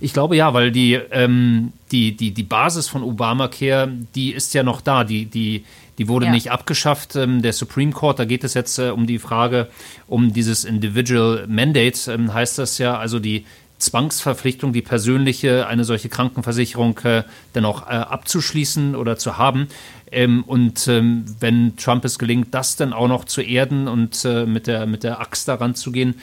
Ich 0.00 0.12
glaube 0.12 0.36
ja, 0.36 0.52
weil 0.54 0.70
die, 0.70 0.94
ähm, 0.94 1.72
die, 1.90 2.16
die, 2.16 2.32
die 2.32 2.42
Basis 2.42 2.88
von 2.88 3.02
Obamacare, 3.02 3.90
die 4.14 4.32
ist 4.32 4.54
ja 4.54 4.62
noch 4.62 4.80
da. 4.80 5.04
Die, 5.04 5.26
die, 5.26 5.64
die 5.98 6.08
wurde 6.08 6.26
ja. 6.26 6.32
nicht 6.32 6.50
abgeschafft. 6.50 7.16
Ähm, 7.16 7.42
der 7.42 7.52
Supreme 7.52 7.92
Court, 7.92 8.18
da 8.18 8.24
geht 8.24 8.44
es 8.44 8.54
jetzt 8.54 8.78
äh, 8.78 8.90
um 8.90 9.06
die 9.06 9.18
Frage, 9.18 9.68
um 10.08 10.32
dieses 10.32 10.64
Individual 10.64 11.46
Mandate, 11.48 12.12
ähm, 12.12 12.32
heißt 12.32 12.58
das 12.58 12.78
ja, 12.78 12.98
also 12.98 13.18
die 13.18 13.46
Zwangsverpflichtung, 13.82 14.72
die 14.72 14.82
persönliche, 14.82 15.66
eine 15.66 15.84
solche 15.84 16.08
Krankenversicherung 16.08 16.98
äh, 17.00 17.24
dann 17.52 17.64
auch 17.64 17.86
äh, 17.86 17.92
abzuschließen 17.94 18.94
oder 18.96 19.16
zu 19.18 19.38
haben. 19.38 19.68
Ähm, 20.10 20.44
und 20.44 20.88
ähm, 20.88 21.24
wenn 21.40 21.76
Trump 21.76 22.04
es 22.04 22.18
gelingt, 22.18 22.54
das 22.54 22.76
dann 22.76 22.92
auch 22.92 23.08
noch 23.08 23.24
zu 23.24 23.40
erden 23.40 23.88
und 23.88 24.24
äh, 24.24 24.46
mit, 24.46 24.66
der, 24.66 24.86
mit 24.86 25.04
der 25.04 25.20
Axt 25.20 25.48
daran 25.48 25.74
zu 25.74 25.92
gehen, 25.92 26.14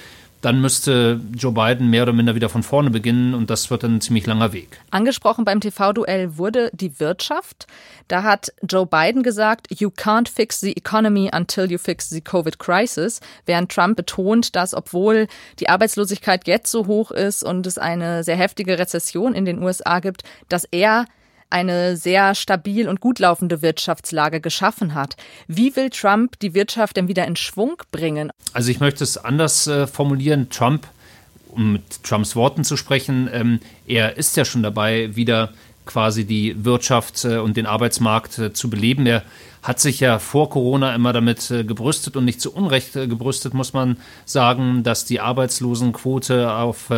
dann 0.41 0.61
müsste 0.61 1.19
Joe 1.35 1.51
Biden 1.51 1.89
mehr 1.89 2.03
oder 2.03 2.13
minder 2.13 2.35
wieder 2.35 2.49
von 2.49 2.63
vorne 2.63 2.89
beginnen 2.89 3.33
und 3.33 3.49
das 3.49 3.69
wird 3.69 3.83
ein 3.83 4.01
ziemlich 4.01 4.25
langer 4.25 4.53
Weg. 4.53 4.79
Angesprochen 4.91 5.45
beim 5.45 5.59
TV-Duell 5.59 6.37
wurde 6.37 6.69
die 6.73 6.99
Wirtschaft. 6.99 7.67
Da 8.07 8.23
hat 8.23 8.53
Joe 8.67 8.85
Biden 8.85 9.23
gesagt, 9.23 9.67
you 9.79 9.89
can't 9.89 10.29
fix 10.29 10.59
the 10.59 10.75
economy 10.75 11.29
until 11.33 11.69
you 11.69 11.77
fix 11.77 12.09
the 12.09 12.21
Covid 12.21 12.57
crisis, 12.57 13.19
während 13.45 13.71
Trump 13.71 13.97
betont, 13.97 14.55
dass 14.55 14.73
obwohl 14.73 15.27
die 15.59 15.69
Arbeitslosigkeit 15.69 16.47
jetzt 16.47 16.71
so 16.71 16.87
hoch 16.87 17.11
ist 17.11 17.43
und 17.43 17.67
es 17.67 17.77
eine 17.77 18.23
sehr 18.23 18.37
heftige 18.37 18.79
Rezession 18.79 19.33
in 19.33 19.45
den 19.45 19.61
USA 19.61 19.99
gibt, 19.99 20.23
dass 20.47 20.63
er 20.65 21.05
eine 21.49 21.97
sehr 21.97 22.35
stabil 22.35 22.87
und 22.87 22.99
gut 22.99 23.19
laufende 23.19 23.61
Wirtschaftslage 23.61 24.41
geschaffen 24.41 24.93
hat. 24.93 25.15
Wie 25.47 25.75
will 25.75 25.89
Trump 25.89 26.39
die 26.39 26.53
Wirtschaft 26.53 26.97
denn 26.97 27.07
wieder 27.07 27.25
in 27.25 27.35
Schwung 27.35 27.81
bringen? 27.91 28.31
Also 28.53 28.71
ich 28.71 28.79
möchte 28.79 29.03
es 29.03 29.17
anders 29.17 29.67
äh, 29.67 29.87
formulieren. 29.87 30.49
Trump, 30.49 30.87
um 31.49 31.73
mit 31.73 32.03
Trumps 32.03 32.35
Worten 32.35 32.63
zu 32.63 32.77
sprechen, 32.77 33.29
ähm, 33.31 33.59
er 33.87 34.17
ist 34.17 34.37
ja 34.37 34.45
schon 34.45 34.63
dabei, 34.63 35.15
wieder 35.15 35.51
quasi 35.89 36.23
die 36.23 36.63
Wirtschaft 36.63 37.25
äh, 37.25 37.37
und 37.37 37.57
den 37.57 37.65
Arbeitsmarkt 37.65 38.37
äh, 38.37 38.53
zu 38.53 38.69
beleben. 38.69 39.07
Er 39.07 39.23
hat 39.63 39.79
sich 39.79 39.99
ja 39.99 40.19
vor 40.19 40.51
Corona 40.51 40.93
immer 40.93 41.13
damit 41.13 41.49
äh, 41.49 41.63
gebrüstet 41.63 42.15
und 42.15 42.25
nicht 42.25 42.39
zu 42.39 42.53
Unrecht 42.53 42.93
gebrüstet, 42.93 43.55
muss 43.55 43.73
man 43.73 43.97
sagen, 44.25 44.83
dass 44.83 45.05
die 45.05 45.19
Arbeitslosenquote 45.19 46.53
auf 46.53 46.91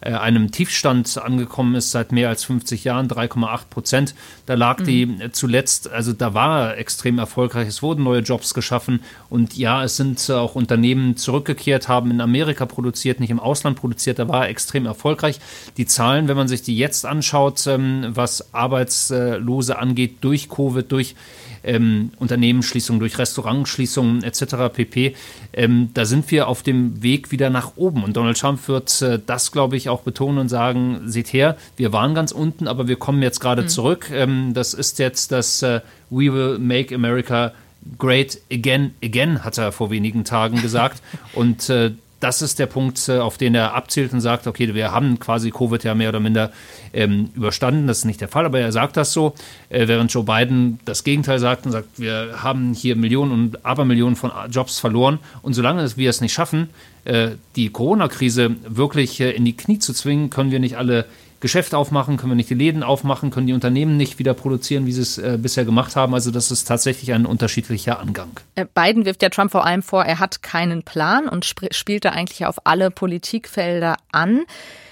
einem 0.00 0.52
Tiefstand 0.52 1.18
angekommen 1.18 1.74
ist 1.74 1.90
seit 1.90 2.12
mehr 2.12 2.28
als 2.28 2.44
50 2.44 2.84
Jahren, 2.84 3.08
3,8 3.08 3.60
Prozent. 3.68 4.14
Da 4.46 4.54
lag 4.54 4.78
mhm. 4.80 4.84
die 4.84 5.32
zuletzt, 5.32 5.90
also 5.90 6.12
da 6.12 6.34
war 6.34 6.76
extrem 6.76 7.18
erfolgreich. 7.18 7.68
Es 7.68 7.82
wurden 7.82 8.04
neue 8.04 8.20
Jobs 8.20 8.54
geschaffen 8.54 9.00
und 9.28 9.56
ja, 9.56 9.82
es 9.82 9.96
sind 9.96 10.30
auch 10.30 10.54
Unternehmen 10.54 11.16
zurückgekehrt, 11.16 11.88
haben 11.88 12.10
in 12.10 12.20
Amerika 12.20 12.66
produziert, 12.66 13.20
nicht 13.20 13.30
im 13.30 13.40
Ausland 13.40 13.78
produziert. 13.78 14.18
Da 14.18 14.28
war 14.28 14.44
er 14.44 14.50
extrem 14.50 14.86
erfolgreich. 14.86 15.40
Die 15.76 15.86
Zahlen, 15.86 16.28
wenn 16.28 16.36
man 16.36 16.48
sich 16.48 16.62
die 16.62 16.76
jetzt 16.76 17.04
anschaut, 17.04 17.66
ähm, 17.66 18.06
was 18.10 18.54
Arbeitslose 18.54 19.78
angeht, 19.78 20.18
durch 20.20 20.48
Covid, 20.48 20.90
durch 20.90 21.16
ähm, 21.64 22.10
Unternehmensschließungen, 22.18 23.00
durch 23.00 23.18
Restaurantschließungen 23.18 24.22
etc. 24.22 24.72
pp. 24.72 25.14
Ähm, 25.52 25.90
da 25.94 26.04
sind 26.04 26.30
wir 26.30 26.48
auf 26.48 26.62
dem 26.62 27.02
Weg 27.02 27.30
wieder 27.30 27.50
nach 27.50 27.72
oben. 27.76 28.04
Und 28.04 28.16
Donald 28.16 28.38
Trump 28.38 28.66
wird 28.68 29.02
äh, 29.02 29.18
das, 29.24 29.52
glaube 29.52 29.76
ich, 29.76 29.88
auch 29.88 30.02
betonen 30.02 30.38
und 30.38 30.48
sagen, 30.48 31.02
seht 31.06 31.32
her, 31.32 31.56
wir 31.76 31.92
waren 31.92 32.14
ganz 32.14 32.32
unten, 32.32 32.68
aber 32.68 32.88
wir 32.88 32.96
kommen 32.96 33.22
jetzt 33.22 33.40
gerade 33.40 33.62
mhm. 33.62 33.68
zurück. 33.68 34.10
Ähm, 34.12 34.52
das 34.54 34.74
ist 34.74 34.98
jetzt 34.98 35.32
das 35.32 35.62
äh, 35.62 35.80
We 36.10 36.32
will 36.32 36.58
make 36.58 36.94
America 36.94 37.52
great 37.98 38.40
again, 38.52 38.94
again, 39.02 39.44
hat 39.44 39.58
er 39.58 39.72
vor 39.72 39.90
wenigen 39.90 40.24
Tagen 40.24 40.60
gesagt. 40.60 41.02
Und 41.32 41.68
äh, 41.70 41.92
das 42.20 42.42
ist 42.42 42.58
der 42.58 42.66
Punkt, 42.66 43.08
äh, 43.08 43.18
auf 43.18 43.38
den 43.38 43.54
er 43.54 43.74
abzielt 43.74 44.12
und 44.12 44.20
sagt, 44.20 44.46
okay, 44.46 44.74
wir 44.74 44.92
haben 44.92 45.18
quasi 45.18 45.50
Covid 45.50 45.82
ja 45.84 45.94
mehr 45.94 46.08
oder 46.08 46.20
minder 46.20 46.52
ähm, 46.92 47.30
überstanden. 47.34 47.86
Das 47.86 47.98
ist 47.98 48.04
nicht 48.04 48.20
der 48.20 48.28
Fall, 48.28 48.44
aber 48.44 48.60
er 48.60 48.72
sagt 48.72 48.96
das 48.96 49.12
so, 49.12 49.34
äh, 49.68 49.86
während 49.88 50.12
Joe 50.12 50.24
Biden 50.24 50.80
das 50.84 51.04
Gegenteil 51.04 51.38
sagt 51.38 51.66
und 51.66 51.72
sagt, 51.72 51.88
wir 51.96 52.42
haben 52.42 52.74
hier 52.74 52.96
Millionen 52.96 53.32
und 53.32 53.64
Abermillionen 53.64 54.16
von 54.16 54.32
Jobs 54.50 54.78
verloren. 54.78 55.18
Und 55.42 55.54
solange 55.54 55.96
wir 55.96 56.10
es 56.10 56.20
nicht 56.20 56.32
schaffen, 56.32 56.70
äh, 57.04 57.30
die 57.56 57.70
Corona-Krise 57.70 58.56
wirklich 58.66 59.20
äh, 59.20 59.30
in 59.30 59.44
die 59.44 59.56
Knie 59.56 59.78
zu 59.78 59.92
zwingen, 59.92 60.30
können 60.30 60.50
wir 60.50 60.60
nicht 60.60 60.76
alle 60.76 61.06
Geschäft 61.40 61.74
aufmachen, 61.74 62.16
können 62.16 62.32
wir 62.32 62.36
nicht 62.36 62.50
die 62.50 62.54
Läden 62.54 62.82
aufmachen, 62.82 63.30
können 63.30 63.46
die 63.46 63.52
Unternehmen 63.52 63.96
nicht 63.96 64.18
wieder 64.18 64.34
produzieren, 64.34 64.86
wie 64.86 64.92
sie 64.92 65.02
es 65.02 65.18
äh, 65.18 65.38
bisher 65.40 65.64
gemacht 65.64 65.94
haben. 65.94 66.14
Also 66.14 66.30
das 66.30 66.50
ist 66.50 66.64
tatsächlich 66.64 67.12
ein 67.12 67.26
unterschiedlicher 67.26 68.00
Angang. 68.00 68.30
Äh, 68.56 68.66
Biden 68.74 69.04
wirft 69.04 69.22
ja 69.22 69.28
Trump 69.28 69.52
vor 69.52 69.64
allem 69.64 69.82
vor, 69.82 70.04
er 70.04 70.18
hat 70.18 70.42
keinen 70.42 70.82
Plan 70.82 71.28
und 71.28 71.44
spielt 71.44 72.04
da 72.04 72.10
eigentlich 72.10 72.46
auf 72.46 72.66
alle 72.66 72.90
Politikfelder 72.90 73.96
an. 74.10 74.44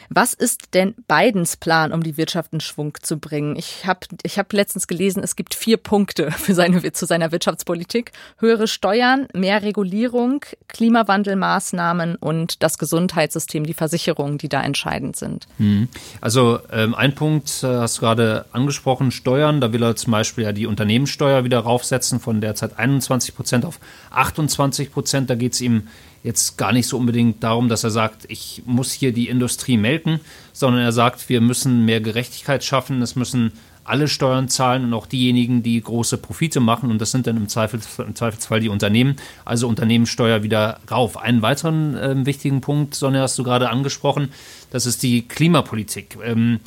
Was 0.09 0.35
ist 0.35 0.75
denn 0.75 0.95
Bidens 1.09 1.57
Plan, 1.57 1.93
um 1.93 2.03
die 2.03 2.17
Wirtschaft 2.17 2.53
in 2.53 2.61
Schwung 2.61 2.97
zu 3.01 3.19
bringen? 3.19 3.57
Ich 3.57 3.87
habe 3.87 4.01
ich 4.23 4.39
hab 4.39 4.53
letztens 4.53 4.87
gelesen, 4.87 5.23
es 5.23 5.37
gibt 5.37 5.55
vier 5.55 5.77
Punkte 5.77 6.31
für 6.33 6.55
seine, 6.55 6.93
zu 6.93 7.07
seiner 7.07 7.33
Wirtschaftspolitik. 7.33 8.13
Höhere 8.39 8.69
Steuern, 8.69 9.27
mehr 9.35 9.63
Regulierung, 9.63 10.45
Klimawandelmaßnahmen 10.69 12.17
und 12.17 12.63
das 12.63 12.79
Gesundheitssystem, 12.79 13.65
die 13.65 13.75
Versicherungen, 13.75 14.39
die 14.39 14.49
da 14.49 14.63
entscheidend 14.63 15.17
sind. 15.17 15.47
Hm. 15.59 15.89
Also 16.21 16.61
ähm, 16.73 16.95
ein 16.95 17.15
Punkt 17.15 17.63
äh, 17.63 17.67
hast 17.67 17.99
du 17.99 18.01
gerade 18.01 18.47
angesprochen, 18.53 19.11
Steuern. 19.11 19.61
Da 19.61 19.73
will 19.73 19.83
er 19.83 19.97
zum 19.97 20.13
Beispiel 20.13 20.45
ja 20.45 20.53
die 20.53 20.67
Unternehmenssteuer 20.67 21.45
wieder 21.45 21.61
raufsetzen 21.61 22.21
von 22.21 22.41
derzeit 22.41 22.79
21 22.79 23.35
Prozent 23.35 23.65
auf 23.65 23.81
28 24.11 24.93
Prozent. 24.93 25.31
Da 25.31 25.35
geht 25.35 25.55
es 25.55 25.61
ihm 25.61 25.89
jetzt 26.27 26.59
gar 26.59 26.73
nicht 26.73 26.89
so 26.89 26.99
unbedingt 26.99 27.43
darum, 27.45 27.69
dass 27.69 27.85
er 27.85 27.91
sagt, 27.91 28.25
ich 28.29 28.63
muss 28.67 28.91
hier 28.91 29.13
die 29.13 29.29
Industrie 29.29 29.77
melken, 29.77 30.21
sondern 30.53 30.83
er 30.83 30.91
sagt, 30.91 31.29
wir 31.29 31.41
müssen 31.41 31.85
mehr 31.85 32.01
Gerechtigkeit 32.01 32.65
schaffen, 32.65 33.01
es 33.01 33.15
müssen 33.15 33.53
alle 33.85 34.09
Steuern 34.09 34.49
zahlen 34.49 34.85
und 34.87 34.95
auch 34.95 35.07
diejenigen, 35.07 35.63
die 35.63 35.81
große 35.81 36.19
Profite 36.19 36.59
machen. 36.59 36.91
Und 36.91 37.01
das 37.01 37.13
sind 37.13 37.29
dann 37.29 37.37
im, 37.37 37.49
Zweifelsfall, 37.49 38.07
im 38.07 38.17
Zweifelsfall 38.17 38.59
die 38.59 38.69
Unternehmen. 38.69 39.15
Also 39.45 39.69
Unternehmenssteuer 39.69 40.43
wieder 40.43 40.81
rauf. 40.91 41.17
Einen 41.17 41.43
weiteren 41.43 41.97
äh, 41.97 42.27
wichtigen 42.27 42.61
Punkt, 42.61 42.97
Sonja, 42.97 43.23
hast 43.23 43.39
du 43.39 43.45
gerade 43.45 43.71
angesprochen, 43.71 44.33
das 44.73 44.87
ist 44.87 45.05
die 45.05 45.29
Klimapolitik. 45.29 46.19
Ähm, 46.25 46.59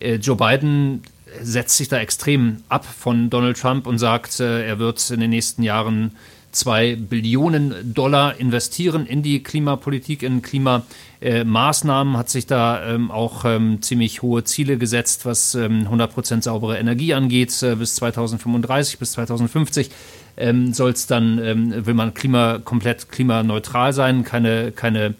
äh, 0.00 0.16
Joe 0.16 0.34
Biden 0.34 1.02
setzt 1.40 1.76
sich 1.76 1.88
da 1.88 1.98
extrem 1.98 2.64
ab 2.68 2.84
von 2.84 3.30
Donald 3.30 3.60
Trump 3.60 3.86
und 3.86 3.98
sagt, 3.98 4.40
äh, 4.40 4.66
er 4.66 4.80
wird 4.80 5.08
in 5.10 5.20
den 5.20 5.30
nächsten 5.30 5.62
Jahren 5.62 6.16
zwei 6.52 6.96
Billionen 6.96 7.94
Dollar 7.94 8.38
investieren 8.38 9.06
in 9.06 9.22
die 9.22 9.42
Klimapolitik, 9.42 10.22
in 10.22 10.42
Klimamaßnahmen, 10.42 12.16
hat 12.16 12.30
sich 12.30 12.46
da 12.46 12.84
ähm, 12.86 13.10
auch 13.10 13.44
ähm, 13.44 13.82
ziemlich 13.82 14.22
hohe 14.22 14.44
Ziele 14.44 14.78
gesetzt, 14.78 15.26
was 15.26 15.54
ähm, 15.54 15.86
100% 15.90 16.42
saubere 16.42 16.78
Energie 16.78 17.14
angeht, 17.14 17.62
äh, 17.62 17.74
bis 17.76 17.96
2035, 17.96 18.98
bis 18.98 19.12
2050. 19.12 19.90
Ähm, 20.36 20.72
soll 20.72 20.90
es 20.92 21.06
dann, 21.06 21.38
ähm, 21.42 21.86
will 21.86 21.94
man 21.94 22.14
Klima 22.14 22.58
komplett 22.58 23.10
klimaneutral 23.10 23.92
sein, 23.92 24.24
keine, 24.24 24.70
keine 24.72 25.14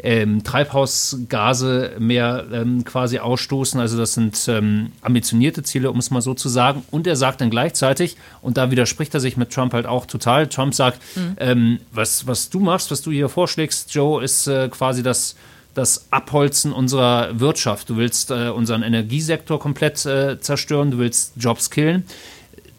ähm, 0.00 0.44
Treibhausgase 0.44 1.92
mehr 1.98 2.46
ähm, 2.52 2.84
quasi 2.84 3.18
ausstoßen. 3.18 3.80
Also 3.80 3.98
das 3.98 4.14
sind 4.14 4.46
ähm, 4.48 4.92
ambitionierte 5.02 5.62
Ziele, 5.62 5.90
um 5.90 5.98
es 5.98 6.10
mal 6.10 6.22
so 6.22 6.34
zu 6.34 6.48
sagen. 6.48 6.84
Und 6.90 7.06
er 7.06 7.16
sagt 7.16 7.40
dann 7.40 7.50
gleichzeitig, 7.50 8.16
und 8.42 8.56
da 8.56 8.70
widerspricht 8.70 9.14
er 9.14 9.20
sich 9.20 9.36
mit 9.36 9.50
Trump 9.50 9.72
halt 9.72 9.86
auch 9.86 10.06
total, 10.06 10.46
Trump 10.46 10.74
sagt, 10.74 11.00
mhm. 11.16 11.80
was, 11.92 12.26
was 12.26 12.50
du 12.50 12.60
machst, 12.60 12.90
was 12.90 13.02
du 13.02 13.10
hier 13.10 13.28
vorschlägst, 13.28 13.92
Joe, 13.94 14.22
ist 14.22 14.46
äh, 14.46 14.68
quasi 14.68 15.02
das 15.02 15.34
das 15.78 16.06
Abholzen 16.10 16.72
unserer 16.72 17.38
Wirtschaft. 17.38 17.88
Du 17.88 17.96
willst 17.96 18.32
äh, 18.32 18.48
unseren 18.48 18.82
Energiesektor 18.82 19.60
komplett 19.60 20.04
äh, 20.06 20.40
zerstören, 20.40 20.90
du 20.90 20.98
willst 20.98 21.34
Jobs 21.36 21.70
killen. 21.70 22.02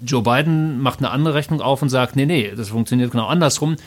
Joe 0.02 0.22
Biden 0.22 0.80
macht 0.82 1.00
eine 1.00 1.10
andere 1.10 1.34
Rechnung 1.34 1.62
auf 1.62 1.82
und 1.82 1.90
sagt, 1.90 2.16
nee, 2.16 2.26
nee, 2.26 2.52
das 2.56 2.70
funktioniert 2.70 3.12
genau 3.12 3.28
andersrum 3.28 3.78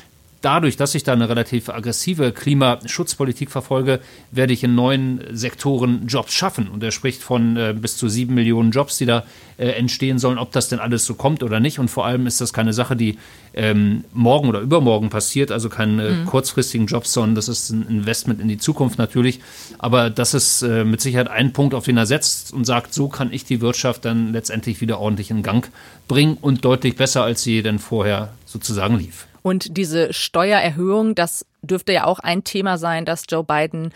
dadurch, 0.43 0.77
dass 0.77 0.95
ich 0.95 1.05
da 1.05 1.13
eine 1.13 1.29
relativ 1.29 1.69
aggressive 1.71 2.33
Klimaschutzpolitik 2.33 3.51
verfolge, 3.51 4.01
werde 4.31 4.53
ich 4.53 4.63
in 4.63 4.75
neuen 4.75 5.23
Sektoren 5.31 6.07
Jobs 6.07 6.35
schaffen. 6.35 6.69
Und 6.69 6.83
er 6.83 6.91
spricht 6.91 7.23
von 7.23 7.57
äh, 7.57 7.75
bis 7.79 7.97
zu 7.97 8.09
sieben 8.09 8.35
Millionen 8.35 8.73
Jobs, 8.73 8.99
die 8.99 9.07
da 9.07 9.25
äh, 9.57 9.69
entstehen 9.69 10.19
sollen, 10.19 10.39
ob 10.39 10.53
das 10.53 10.69
denn 10.69 10.81
alles 10.81 11.07
so 11.07 11.15
kommt 11.15 11.43
oder 11.43 11.61
nicht. 11.61 11.79
Und 11.79 11.89
vor 11.89 12.05
allem 12.05 12.27
ist 12.27 12.41
das 12.41 12.53
keine 12.53 12.73
Sache, 12.73 12.97
die 12.97 13.19
ähm, 13.55 14.05
morgen 14.13 14.49
oder 14.49 14.61
übermorgen 14.61 15.09
passiert, 15.09 15.53
also 15.53 15.69
keine 15.69 16.11
mhm. 16.11 16.27
kurzfristigen 16.27 16.87
Jobs, 16.87 17.13
sondern 17.13 17.35
das 17.35 17.49
ist 17.49 17.71
ein 17.71 17.87
Investment 17.89 18.41
in 18.41 18.49
die 18.49 18.59
Zukunft 18.59 18.99
natürlich. 18.99 19.41
Aber 19.79 20.11
das 20.11 20.35
ist 20.35 20.63
äh, 20.63 20.85
mit 20.85 21.01
Sicherheit 21.01 21.29
ein 21.29 21.53
Punkt, 21.53 21.75
auf 21.75 21.85
den 21.85 21.97
er 21.97 22.07
setzt 22.07 22.53
und 22.53 22.65
sagt, 22.65 22.93
so 22.93 23.09
kann 23.09 23.33
ich 23.33 23.45
die 23.45 23.61
Wirtschaft 23.61 24.05
dann 24.05 24.33
letztendlich 24.33 24.81
wieder 24.81 24.99
ordentlich 24.99 25.31
in 25.31 25.43
Gang 25.43 25.71
bringen 26.09 26.37
und 26.41 26.65
deutlich 26.65 26.97
besser, 26.97 27.23
als 27.23 27.43
sie 27.43 27.63
denn 27.63 27.79
vorher 27.79 28.33
sozusagen 28.45 28.99
lief. 28.99 29.27
Und 29.43 29.77
diese 29.77 30.13
Steuererhöhung, 30.13 31.15
das 31.15 31.45
dürfte 31.63 31.93
ja 31.93 32.05
auch 32.05 32.21
ein 32.21 32.45
Thema 32.45 32.79
sein, 32.79 33.05
das 33.05 33.25
Joe 33.29 33.45
Biden 33.45 33.93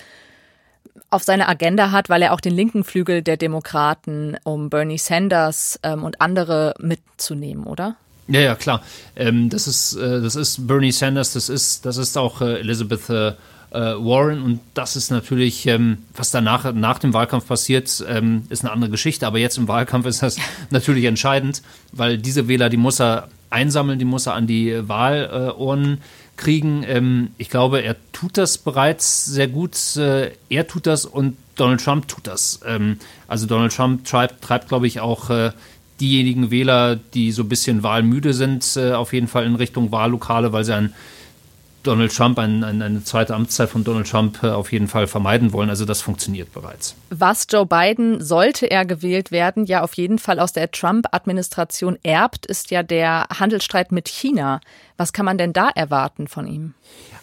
auf 1.10 1.22
seiner 1.22 1.48
Agenda 1.48 1.92
hat, 1.92 2.08
weil 2.08 2.22
er 2.22 2.32
auch 2.32 2.40
den 2.40 2.54
linken 2.54 2.84
Flügel 2.84 3.22
der 3.22 3.36
Demokraten 3.36 4.36
um 4.42 4.70
Bernie 4.70 4.98
Sanders 4.98 5.78
ähm, 5.82 6.02
und 6.02 6.20
andere 6.20 6.74
mitzunehmen, 6.80 7.64
oder? 7.64 7.96
Ja, 8.28 8.40
ja, 8.40 8.54
klar. 8.56 8.82
Ähm, 9.14 9.48
das, 9.48 9.68
ist, 9.68 9.94
äh, 9.94 10.20
das 10.20 10.34
ist 10.34 10.66
Bernie 10.66 10.92
Sanders, 10.92 11.32
das 11.32 11.48
ist, 11.48 11.86
das 11.86 11.96
ist 11.96 12.18
auch 12.18 12.40
äh, 12.40 12.58
Elizabeth 12.58 13.08
äh, 13.08 13.28
äh 13.28 13.34
Warren 13.72 14.42
und 14.42 14.60
das 14.74 14.96
ist 14.96 15.10
natürlich, 15.10 15.66
ähm, 15.66 15.98
was 16.14 16.32
danach 16.32 16.72
nach 16.72 16.98
dem 16.98 17.14
Wahlkampf 17.14 17.46
passiert, 17.46 18.04
ähm, 18.08 18.44
ist 18.48 18.64
eine 18.64 18.72
andere 18.72 18.90
Geschichte. 18.90 19.26
Aber 19.26 19.38
jetzt 19.38 19.58
im 19.58 19.68
Wahlkampf 19.68 20.06
ist 20.06 20.22
das 20.22 20.38
natürlich 20.70 21.04
entscheidend, 21.04 21.62
weil 21.92 22.18
diese 22.18 22.48
Wähler, 22.48 22.68
die 22.68 22.76
muss 22.76 23.00
er 23.00 23.28
einsammeln, 23.50 23.98
die 23.98 24.04
muss 24.04 24.26
er 24.26 24.34
an 24.34 24.46
die 24.46 24.88
Wahlurnen 24.88 25.98
kriegen. 26.36 26.84
Ähm, 26.86 27.30
ich 27.38 27.50
glaube, 27.50 27.82
er 27.82 27.96
tut 28.12 28.36
das 28.36 28.58
bereits 28.58 29.24
sehr 29.24 29.48
gut. 29.48 29.96
Äh, 29.96 30.32
er 30.48 30.66
tut 30.66 30.86
das 30.86 31.04
und 31.04 31.36
Donald 31.56 31.82
Trump 31.82 32.08
tut 32.08 32.26
das. 32.26 32.60
Ähm, 32.66 32.98
also 33.26 33.46
Donald 33.46 33.74
Trump 33.74 34.04
treibt, 34.04 34.42
treibt 34.42 34.68
glaube 34.68 34.86
ich, 34.86 35.00
auch 35.00 35.30
äh, 35.30 35.52
diejenigen 36.00 36.50
Wähler, 36.50 36.96
die 36.96 37.32
so 37.32 37.42
ein 37.42 37.48
bisschen 37.48 37.82
wahlmüde 37.82 38.34
sind, 38.34 38.76
äh, 38.76 38.92
auf 38.92 39.12
jeden 39.12 39.28
Fall 39.28 39.44
in 39.46 39.54
Richtung 39.54 39.92
Wahllokale, 39.92 40.52
weil 40.52 40.64
sie 40.64 40.74
ein 40.74 40.94
Donald 41.86 42.14
Trump, 42.14 42.38
ein, 42.38 42.64
ein, 42.64 42.82
eine 42.82 43.04
zweite 43.04 43.34
Amtszeit 43.34 43.70
von 43.70 43.84
Donald 43.84 44.08
Trump 44.08 44.42
äh, 44.42 44.48
auf 44.48 44.72
jeden 44.72 44.88
Fall 44.88 45.06
vermeiden 45.06 45.52
wollen. 45.52 45.70
Also 45.70 45.84
das 45.84 46.00
funktioniert 46.00 46.52
bereits. 46.52 46.94
Was 47.10 47.46
Joe 47.50 47.66
Biden, 47.66 48.22
sollte 48.22 48.66
er 48.66 48.84
gewählt 48.84 49.30
werden, 49.30 49.64
ja 49.66 49.82
auf 49.82 49.94
jeden 49.94 50.18
Fall 50.18 50.40
aus 50.40 50.52
der 50.52 50.70
Trump-Administration 50.70 51.98
erbt, 52.02 52.46
ist 52.46 52.70
ja 52.70 52.82
der 52.82 53.26
Handelsstreit 53.38 53.92
mit 53.92 54.08
China. 54.08 54.60
Was 54.96 55.12
kann 55.12 55.24
man 55.24 55.38
denn 55.38 55.52
da 55.52 55.68
erwarten 55.68 56.28
von 56.28 56.46
ihm? 56.46 56.74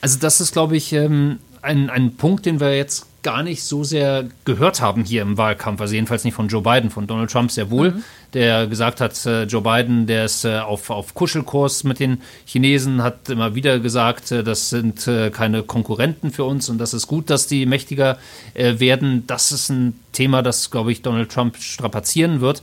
Also 0.01 0.19
das 0.19 0.41
ist, 0.41 0.53
glaube 0.53 0.75
ich, 0.77 0.93
ähm, 0.93 1.39
ein, 1.63 1.89
ein 1.89 2.15
Punkt, 2.15 2.45
den 2.45 2.59
wir 2.59 2.75
jetzt 2.75 3.07
gar 3.23 3.41
nicht 3.41 3.63
so 3.63 3.83
sehr 3.83 4.25
gehört 4.43 4.81
haben 4.81 5.05
hier 5.05 5.21
im 5.21 5.37
Wahlkampf. 5.37 5.79
Also 5.79 5.95
jedenfalls 5.95 6.25
nicht 6.25 6.33
von 6.33 6.49
Joe 6.49 6.61
Biden, 6.61 6.89
von 6.89 7.07
Donald 7.07 7.31
Trump 7.31 7.51
sehr 7.51 7.71
wohl, 7.71 7.91
mhm. 7.91 8.03
der 8.33 8.67
gesagt 8.67 8.99
hat, 8.99 9.25
äh, 9.25 9.43
Joe 9.43 9.61
Biden, 9.61 10.05
der 10.05 10.25
ist 10.25 10.43
äh, 10.43 10.59
auf, 10.59 10.89
auf 10.89 11.13
Kuschelkurs 11.13 11.85
mit 11.85 11.99
den 11.99 12.21
Chinesen, 12.45 13.01
hat 13.01 13.29
immer 13.29 13.55
wieder 13.55 13.79
gesagt, 13.79 14.31
äh, 14.31 14.43
das 14.43 14.69
sind 14.69 15.09
keine 15.31 15.63
Konkurrenten 15.63 16.31
für 16.31 16.43
uns 16.43 16.69
und 16.69 16.77
das 16.77 16.93
ist 16.93 17.07
gut, 17.07 17.29
dass 17.29 17.47
die 17.47 17.65
mächtiger 17.65 18.17
werden. 18.55 19.25
Das 19.25 19.51
ist 19.51 19.69
ein 19.69 19.97
Thema, 20.11 20.41
das, 20.41 20.69
glaube 20.69 20.91
ich, 20.91 21.01
Donald 21.01 21.31
Trump 21.31 21.57
strapazieren 21.57 22.41
wird. 22.41 22.61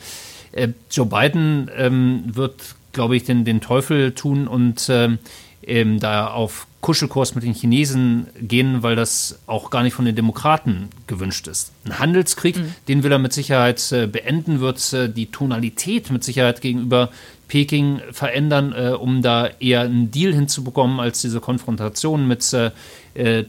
Joe 0.91 1.07
Biden 1.07 1.71
ähm, 1.77 2.25
wird, 2.27 2.75
glaube 2.93 3.17
ich, 3.17 3.25
den, 3.25 3.45
den 3.45 3.61
Teufel 3.61 4.13
tun 4.13 4.47
und 4.47 4.89
ähm, 4.91 5.19
ähm, 5.63 6.01
da 6.01 6.29
auf 6.29 6.67
Kuschelkurs 6.81 7.35
mit 7.35 7.45
den 7.45 7.53
Chinesen 7.53 8.29
gehen, 8.41 8.83
weil 8.83 8.97
das 8.97 9.39
auch 9.47 9.71
gar 9.71 9.83
nicht 9.83 9.93
von 9.93 10.07
den 10.07 10.17
Demokraten 10.17 10.89
gewünscht 11.07 11.47
ist. 11.47 11.73
Ein 11.85 11.99
Handelskrieg, 11.99 12.57
mhm. 12.57 12.75
den 12.89 13.03
will 13.03 13.13
er 13.13 13.19
mit 13.19 13.35
Sicherheit 13.35 13.93
äh, 13.93 14.07
beenden, 14.07 14.61
wird 14.61 14.93
äh, 14.95 15.09
die 15.09 15.27
Tonalität 15.27 16.11
mit 16.11 16.25
Sicherheit 16.25 16.63
gegenüber 16.63 17.11
Peking 17.49 18.01
verändern, 18.13 18.73
äh, 18.73 18.91
um 18.93 19.21
da 19.21 19.49
eher 19.61 19.83
einen 19.83 20.11
Deal 20.11 20.33
hinzubekommen, 20.33 21.01
als 21.01 21.21
diese 21.21 21.41
Konfrontation 21.41 22.27
mit 22.27 22.51
äh, 22.55 22.71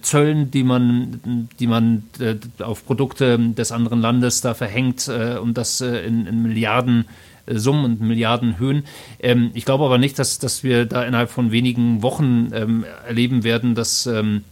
Zöllen, 0.02 0.52
die 0.52 0.64
man, 0.64 1.50
die 1.60 1.68
man 1.68 2.04
auf 2.60 2.86
Produkte 2.86 3.38
des 3.38 3.72
anderen 3.72 4.02
Landes 4.02 4.42
da 4.42 4.56
verhängt, 4.56 5.08
um 5.08 5.54
das 5.54 5.82
in, 5.82 6.26
in 6.26 6.42
Milliarden 6.42 7.02
äh, 7.02 7.06
Summen 7.60 7.86
und 7.86 8.02
Milliardenhöhen. 8.02 8.84
Ähm, 9.20 9.52
ich 9.54 9.66
glaube 9.66 9.86
aber 9.86 9.98
nicht, 9.98 10.20
dass, 10.20 10.40
dass 10.40 10.64
wir 10.64 10.86
da 10.86 11.04
innerhalb 11.04 11.30
von 11.30 11.52
wenigen 11.52 12.02
Wochen 12.02 12.50
ähm, 12.54 12.86
erleben 13.08 13.44
werden, 13.44 13.76
dass, 13.76 14.06
ähm, 14.08 14.44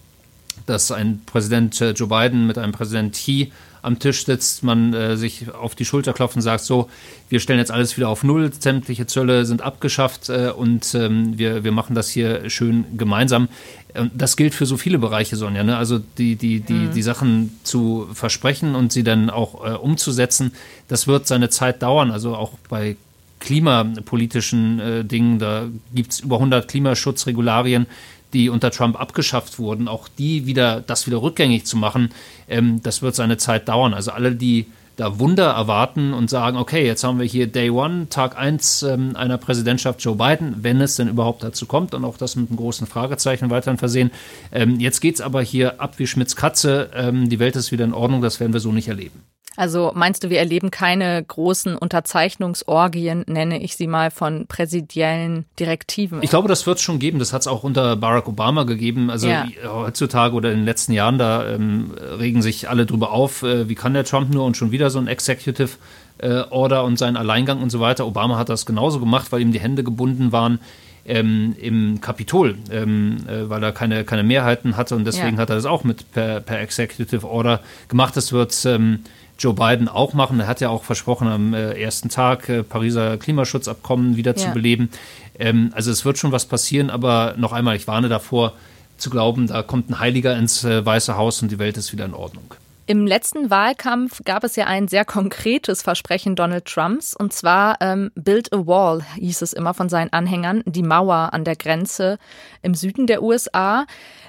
dass 0.66 0.92
ein 0.92 1.22
Präsident 1.26 1.80
äh, 1.82 1.92
Joe 1.92 2.08
Biden 2.08 2.48
mit 2.48 2.58
einem 2.58 2.72
Präsident 2.72 3.14
Xi 3.14 3.52
am 3.82 4.00
Tisch 4.00 4.26
sitzt, 4.26 4.64
man 4.64 4.94
äh, 4.94 5.18
sich 5.18 5.54
auf 5.54 5.76
die 5.76 5.86
Schulter 5.86 6.14
klopft 6.14 6.36
und 6.36 6.42
sagt, 6.42 6.64
so, 6.64 6.90
wir 7.30 7.40
stellen 7.40 7.60
jetzt 7.60 7.72
alles 7.72 7.98
wieder 7.98 8.10
auf 8.10 8.24
Null, 8.24 8.52
sämtliche 8.58 9.08
Zölle 9.08 9.46
sind 9.46 9.62
abgeschafft 9.62 10.30
äh, 10.30 10.52
und 10.56 10.94
ähm, 10.96 11.38
wir, 11.38 11.64
wir 11.64 11.72
machen 11.72 11.96
das 11.96 12.10
hier 12.10 12.50
schön 12.50 12.86
gemeinsam. 12.98 13.48
Und 13.94 14.12
das 14.16 14.38
gilt 14.38 14.54
für 14.54 14.66
so 14.66 14.78
viele 14.78 15.00
Bereiche, 15.00 15.36
Sonja. 15.36 15.64
Ne? 15.64 15.78
Also 15.78 16.00
die, 16.18 16.36
die, 16.36 16.60
die, 16.60 16.74
mhm. 16.74 16.92
die 16.92 17.02
Sachen 17.02 17.60
zu 17.64 18.08
versprechen 18.14 18.76
und 18.76 18.92
sie 18.92 19.04
dann 19.04 19.30
auch 19.30 19.66
äh, 19.66 19.76
umzusetzen, 19.76 20.52
das 20.88 21.08
wird 21.08 21.28
seine 21.28 21.50
Zeit 21.50 21.82
dauern. 21.82 22.12
Also 22.12 22.36
auch 22.36 22.54
bei 22.70 22.98
klimapolitischen 23.40 24.80
äh, 24.80 25.06
Dingen, 25.06 25.40
da 25.40 25.68
gibt 25.94 26.12
es 26.12 26.20
über 26.20 26.36
100 26.36 26.68
Klimaschutzregularien, 26.68 27.88
die 28.34 28.50
unter 28.50 28.72
Trump 28.72 29.00
abgeschafft 29.00 29.60
wurden, 29.60 29.88
auch 29.88 30.08
die 30.08 30.46
wieder, 30.46 30.82
das 30.82 31.08
wieder 31.08 31.22
rückgängig 31.22 31.66
zu 31.66 31.78
machen, 31.78 32.10
ähm, 32.48 32.82
das 32.84 33.02
wird 33.02 33.16
seine 33.16 33.38
Zeit 33.38 33.68
dauern. 33.68 33.94
Also 33.94 34.12
alle, 34.12 34.36
die 34.36 34.68
da 35.00 35.18
Wunder 35.18 35.52
erwarten 35.52 36.14
und 36.14 36.30
sagen, 36.30 36.58
okay, 36.58 36.86
jetzt 36.86 37.04
haben 37.04 37.20
wir 37.20 37.26
hier 37.26 37.48
Day 37.48 37.70
One, 37.70 38.08
Tag 38.10 38.38
1 38.38 38.84
ähm, 38.84 39.16
einer 39.16 39.38
Präsidentschaft 39.38 40.02
Joe 40.04 40.16
Biden, 40.16 40.58
wenn 40.62 40.82
es 40.82 40.98
denn 40.98 41.08
überhaupt 41.08 41.42
dazu 41.42 41.66
kommt 41.66 41.94
und 41.94 42.04
auch 42.04 42.18
das 42.18 42.36
mit 42.36 42.50
einem 42.50 42.58
großen 42.58 42.86
Fragezeichen 42.86 43.50
weiterhin 43.50 43.78
versehen. 43.78 44.12
Ähm, 44.52 44.80
jetzt 44.80 45.00
geht 45.00 45.16
es 45.16 45.22
aber 45.22 45.42
hier 45.42 45.80
ab 45.80 45.94
wie 45.98 46.08
Schmitz 46.08 46.36
Katze, 46.36 46.90
ähm, 46.94 47.30
die 47.30 47.40
Welt 47.40 47.56
ist 47.56 47.72
wieder 47.72 47.86
in 47.86 47.94
Ordnung, 47.94 48.22
das 48.22 48.40
werden 48.42 48.52
wir 48.52 48.60
so 48.60 48.74
nicht 48.74 48.90
erleben. 48.90 49.24
Also 49.60 49.92
meinst 49.94 50.24
du, 50.24 50.30
wir 50.30 50.40
erleben 50.40 50.72
keine 50.72 51.22
großen 51.22 51.76
Unterzeichnungsorgien, 51.76 53.26
nenne 53.28 53.62
ich 53.62 53.76
sie 53.76 53.88
mal, 53.88 54.10
von 54.10 54.48
präsidiellen 54.48 55.44
Direktiven? 55.60 56.24
Ich 56.24 56.30
glaube, 56.30 56.48
das 56.48 56.66
wird 56.66 56.78
es 56.78 56.82
schon 56.82 56.98
geben. 56.98 57.20
Das 57.20 57.34
hat 57.34 57.42
es 57.42 57.48
auch 57.48 57.64
unter 57.64 57.98
Barack 57.98 58.30
Obama 58.30 58.64
gegeben. 58.64 59.10
Also 59.10 59.28
ja. 59.28 59.46
heutzutage 59.66 60.34
oder 60.34 60.54
in 60.54 60.60
den 60.60 60.66
letzten 60.66 60.94
Jahren, 60.94 61.18
da 61.18 61.46
ähm, 61.46 61.92
regen 62.18 62.42
sich 62.42 62.70
alle 62.70 62.86
drüber 62.86 63.12
auf, 63.12 63.44
äh, 63.44 63.68
wie 63.68 63.76
kann 63.76 63.94
der 63.94 64.06
Trump 64.06 64.34
nur 64.34 64.46
und 64.46 64.56
schon 64.56 64.72
wieder 64.72 64.90
so 64.90 64.98
ein 64.98 65.08
Executive 65.08 65.72
äh, 66.20 66.44
Order 66.50 66.86
und 66.86 66.98
seinen 66.98 67.18
Alleingang 67.18 67.62
und 67.62 67.70
so 67.70 67.82
weiter. 67.82 68.08
Obama 68.08 68.38
hat 68.38 68.48
das 68.48 68.66
genauso 68.66 69.02
gemacht, 69.02 69.34
weil 69.34 69.42
ihm 69.42 69.52
die 69.52 69.60
Hände 69.60 69.84
gebunden 69.84 70.32
waren. 70.32 70.60
Ähm, 71.06 71.56
im 71.60 72.02
Kapitol, 72.02 72.56
ähm, 72.72 73.18
äh, 73.28 73.50
weil 73.50 73.64
er 73.64 73.72
keine, 73.72 74.04
keine 74.04 74.22
Mehrheiten 74.22 74.78
hatte 74.78 74.96
und 74.96 75.06
deswegen 75.06 75.38
ja. 75.38 75.42
hat 75.42 75.50
er 75.50 75.56
das 75.56 75.66
auch 75.66 75.84
mit 75.84 76.12
per, 76.12 76.40
per 76.40 76.60
Executive 76.60 77.28
Order 77.28 77.62
gemacht. 77.88 78.16
Das 78.16 78.32
wird 78.32 78.54
ähm, 78.66 79.00
Joe 79.40 79.54
Biden 79.54 79.88
auch 79.88 80.14
machen. 80.14 80.40
Er 80.40 80.48
hat 80.48 80.62
ja 80.62 80.70
auch 80.70 80.84
versprochen, 80.84 81.28
am 81.28 81.54
äh, 81.54 81.82
ersten 81.82 82.10
Tag 82.10 82.50
äh, 82.50 82.64
Pariser 82.64 83.18
Klimaschutzabkommen 83.18 84.18
wieder 84.18 84.36
ja. 84.36 84.38
zu 84.38 84.52
beleben. 84.52 84.90
Ähm, 85.38 85.72
also 85.74 85.92
es 85.92 86.06
wird 86.06 86.18
schon 86.18 86.32
was 86.32 86.46
passieren, 86.46 86.90
aber 86.90 87.36
noch 87.38 87.54
einmal, 87.54 87.76
ich 87.76 87.88
warne 87.88 88.10
davor, 88.10 88.54
zu 88.98 89.10
glauben, 89.10 89.48
da 89.48 89.64
kommt 89.64 89.90
ein 89.90 90.00
Heiliger 90.00 90.38
ins 90.38 90.64
äh, 90.66 90.86
Weiße 90.86 91.16
Haus 91.16 91.42
und 91.42 91.52
die 91.52 91.60
Welt 91.60 91.78
ist 91.78 91.94
wieder 91.94 92.06
in 92.06 92.14
Ordnung. 92.14 92.54
Im 92.90 93.06
letzten 93.06 93.52
Wahlkampf 93.52 94.22
gab 94.26 94.44
es 94.44 94.56
ja 94.56 94.66
ein 94.66 94.88
sehr 94.88 95.06
konkretes 95.06 95.84
Versprechen 95.84 96.36
Donald 96.36 96.66
Trumps, 96.66 97.16
und 97.16 97.32
zwar 97.32 97.78
ähm, 97.82 98.10
Build 98.16 98.52
a 98.52 98.66
Wall, 98.66 99.04
hieß 99.16 99.44
es 99.44 99.54
immer 99.54 99.76
von 99.76 99.90
seinen 99.90 100.12
Anhängern, 100.12 100.64
die 100.66 100.82
Mauer 100.82 101.30
an 101.32 101.44
der 101.44 101.56
Grenze 101.56 102.18
im 102.64 102.74
Süden 102.74 103.06
der 103.06 103.22
USA. 103.22 103.86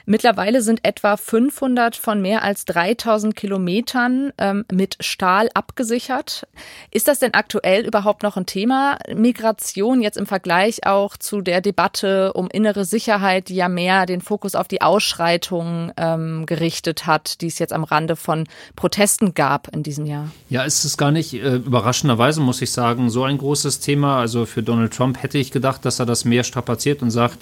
Mittlerweile 0.07 0.63
sind 0.63 0.85
etwa 0.85 1.17
500 1.17 1.97
von 1.97 2.21
mehr 2.21 2.43
als 2.43 2.65
3000 2.65 3.37
Kilometern 3.37 4.33
ähm, 4.39 4.65
mit 4.73 4.97
Stahl 5.01 5.49
abgesichert. 5.55 6.47
Ist 6.91 7.09
das 7.09 7.19
denn 7.19 7.35
aktuell 7.35 7.87
überhaupt 7.87 8.23
noch 8.23 8.37
ein 8.37 8.47
Thema? 8.47 8.99
Migration 9.15 10.01
jetzt 10.01 10.17
im 10.17 10.27
Vergleich 10.27 10.87
auch 10.87 11.17
zu 11.17 11.41
der 11.41 11.61
Debatte 11.61 12.33
um 12.33 12.49
innere 12.51 12.85
Sicherheit, 12.85 13.49
die 13.49 13.57
ja 13.57 13.69
mehr 13.69 14.07
den 14.07 14.21
Fokus 14.21 14.55
auf 14.55 14.69
die 14.69 14.83
Ausschreitungen 14.83 15.93
ähm, 15.97 16.47
gerichtet 16.47 17.07
hat, 17.07 17.41
die 17.41 17.47
es 17.47 17.59
jetzt 17.59 17.73
am 17.73 17.85
Rande 17.85 18.17
von 18.17 18.47
Protesten 18.77 19.35
gab 19.35 19.69
in 19.69 19.83
diesem 19.83 20.07
Jahr. 20.07 20.31
Ja, 20.49 20.65
ist 20.65 20.85
es 20.85 20.97
gar 20.97 21.11
nicht 21.11 21.35
äh, 21.35 21.57
überraschenderweise, 21.57 22.41
muss 22.41 22.63
ich 22.63 22.71
sagen, 22.71 23.11
so 23.11 23.25
ein 23.25 23.39
großes 23.39 23.81
Thema. 23.81 24.19
Also 24.19 24.47
für 24.47 24.63
Donald 24.63 24.93
Trump 24.93 25.23
hätte 25.23 25.39
ich 25.39 25.51
gedacht, 25.51 25.85
dass 25.85 25.99
er 25.99 26.07
das 26.07 26.25
mehr 26.25 26.45
strapaziert 26.45 27.03
und 27.03 27.11
sagt, 27.11 27.39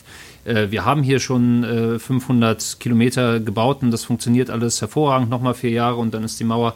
äh, 0.49 0.71
wir 0.71 0.85
haben 0.85 1.03
hier 1.03 1.21
schon 1.21 1.65
äh, 1.65 1.99
500 1.99 2.79
Kilometer 2.81 3.41
gebaut 3.41 3.83
und 3.83 3.91
das 3.91 4.05
funktioniert 4.05 4.51
alles 4.51 4.81
hervorragend, 4.81 5.31
nochmal 5.31 5.55
vier 5.55 5.71
Jahre 5.71 5.97
und 5.97 6.15
dann 6.15 6.25
ist 6.25 6.41
die 6.41 6.45
Mauer 6.45 6.75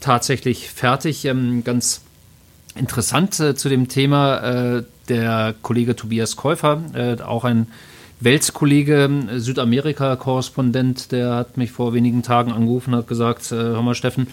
tatsächlich 0.00 0.70
fertig. 0.70 1.24
Ähm, 1.24 1.64
ganz 1.64 2.02
interessant 2.74 3.38
äh, 3.40 3.54
zu 3.54 3.68
dem 3.68 3.88
Thema, 3.88 4.38
äh, 4.78 4.82
der 5.08 5.54
Kollege 5.62 5.96
Tobias 5.96 6.36
Käufer, 6.36 6.82
äh, 6.94 7.20
auch 7.20 7.44
ein 7.44 7.66
Weltkollege, 8.20 9.10
Südamerika-Korrespondent, 9.36 11.12
der 11.12 11.34
hat 11.36 11.56
mich 11.56 11.70
vor 11.70 11.94
wenigen 11.94 12.22
Tagen 12.22 12.52
angerufen 12.52 12.92
und 12.92 13.00
hat 13.00 13.06
gesagt, 13.06 13.48
hör 13.52 13.80
mal 13.80 13.94
Steffen, 13.94 14.26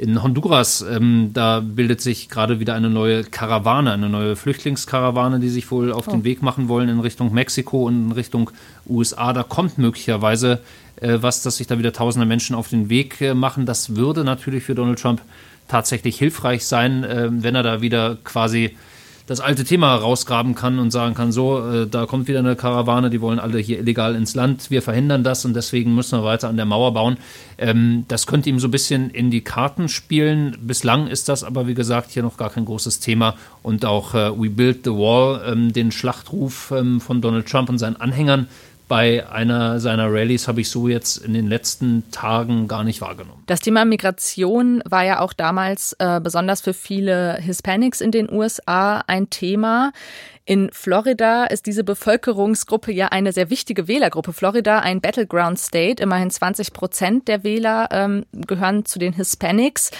in 0.00 0.22
Honduras, 0.22 0.80
ähm, 0.80 1.30
da 1.34 1.60
bildet 1.60 2.00
sich 2.00 2.30
gerade 2.30 2.58
wieder 2.58 2.72
eine 2.72 2.88
neue 2.88 3.22
Karawane, 3.22 3.92
eine 3.92 4.08
neue 4.08 4.34
Flüchtlingskarawane, 4.34 5.40
die 5.40 5.50
sich 5.50 5.70
wohl 5.70 5.92
auf 5.92 6.08
oh. 6.08 6.12
den 6.12 6.24
Weg 6.24 6.40
machen 6.40 6.68
wollen 6.68 6.88
in 6.88 7.00
Richtung 7.00 7.34
Mexiko 7.34 7.86
und 7.86 8.06
in 8.06 8.12
Richtung 8.12 8.50
USA. 8.88 9.34
Da 9.34 9.42
kommt 9.42 9.76
möglicherweise 9.76 10.60
äh, 11.02 11.18
was, 11.20 11.42
dass 11.42 11.58
sich 11.58 11.66
da 11.66 11.78
wieder 11.78 11.92
tausende 11.92 12.24
Menschen 12.24 12.56
auf 12.56 12.68
den 12.68 12.88
Weg 12.88 13.20
äh, 13.20 13.34
machen. 13.34 13.66
Das 13.66 13.94
würde 13.94 14.24
natürlich 14.24 14.64
für 14.64 14.74
Donald 14.74 14.98
Trump 14.98 15.20
tatsächlich 15.68 16.16
hilfreich 16.18 16.64
sein, 16.64 17.04
äh, 17.04 17.28
wenn 17.30 17.54
er 17.54 17.62
da 17.62 17.82
wieder 17.82 18.16
quasi 18.24 18.76
das 19.26 19.40
alte 19.40 19.64
Thema 19.64 19.94
rausgraben 19.94 20.54
kann 20.54 20.78
und 20.78 20.90
sagen 20.90 21.14
kann, 21.14 21.32
so, 21.32 21.58
äh, 21.66 21.86
da 21.86 22.06
kommt 22.06 22.28
wieder 22.28 22.40
eine 22.40 22.56
Karawane, 22.56 23.10
die 23.10 23.20
wollen 23.20 23.38
alle 23.38 23.58
hier 23.58 23.78
illegal 23.78 24.14
ins 24.14 24.34
Land, 24.34 24.70
wir 24.70 24.82
verhindern 24.82 25.24
das 25.24 25.44
und 25.44 25.54
deswegen 25.54 25.94
müssen 25.94 26.18
wir 26.18 26.24
weiter 26.24 26.48
an 26.48 26.56
der 26.56 26.66
Mauer 26.66 26.92
bauen. 26.92 27.16
Ähm, 27.58 28.04
das 28.08 28.26
könnte 28.26 28.48
ihm 28.48 28.58
so 28.58 28.68
ein 28.68 28.72
bisschen 28.72 29.10
in 29.10 29.30
die 29.30 29.42
Karten 29.42 29.88
spielen. 29.88 30.56
Bislang 30.60 31.06
ist 31.06 31.28
das 31.28 31.44
aber, 31.44 31.66
wie 31.66 31.74
gesagt, 31.74 32.10
hier 32.10 32.22
noch 32.22 32.36
gar 32.36 32.50
kein 32.50 32.64
großes 32.64 33.00
Thema 33.00 33.34
und 33.62 33.84
auch 33.84 34.14
äh, 34.14 34.30
We 34.38 34.50
Build 34.50 34.84
the 34.84 34.90
Wall, 34.90 35.42
ähm, 35.46 35.72
den 35.72 35.92
Schlachtruf 35.92 36.72
ähm, 36.76 37.00
von 37.00 37.20
Donald 37.20 37.46
Trump 37.46 37.68
und 37.68 37.78
seinen 37.78 37.96
Anhängern, 37.96 38.48
bei 38.90 39.24
einer 39.28 39.78
seiner 39.78 40.12
Rallyes 40.12 40.48
habe 40.48 40.62
ich 40.62 40.68
so 40.68 40.88
jetzt 40.88 41.18
in 41.18 41.32
den 41.32 41.46
letzten 41.46 42.10
Tagen 42.10 42.66
gar 42.66 42.82
nicht 42.82 43.00
wahrgenommen. 43.00 43.44
Das 43.46 43.60
Thema 43.60 43.84
Migration 43.84 44.82
war 44.84 45.04
ja 45.04 45.20
auch 45.20 45.32
damals 45.32 45.94
äh, 46.00 46.20
besonders 46.20 46.60
für 46.60 46.74
viele 46.74 47.36
Hispanics 47.36 48.00
in 48.00 48.10
den 48.10 48.28
USA 48.28 49.04
ein 49.06 49.30
Thema. 49.30 49.92
In 50.44 50.70
Florida 50.72 51.44
ist 51.44 51.66
diese 51.66 51.84
Bevölkerungsgruppe 51.84 52.90
ja 52.90 53.06
eine 53.06 53.32
sehr 53.32 53.48
wichtige 53.48 53.86
Wählergruppe. 53.86 54.32
Florida, 54.32 54.80
ein 54.80 55.00
Battleground 55.00 55.60
State, 55.60 56.02
immerhin 56.02 56.28
20 56.28 56.72
Prozent 56.72 57.28
der 57.28 57.44
Wähler 57.44 57.86
ähm, 57.92 58.26
gehören 58.32 58.84
zu 58.84 58.98
den 58.98 59.12
Hispanics. 59.12 59.92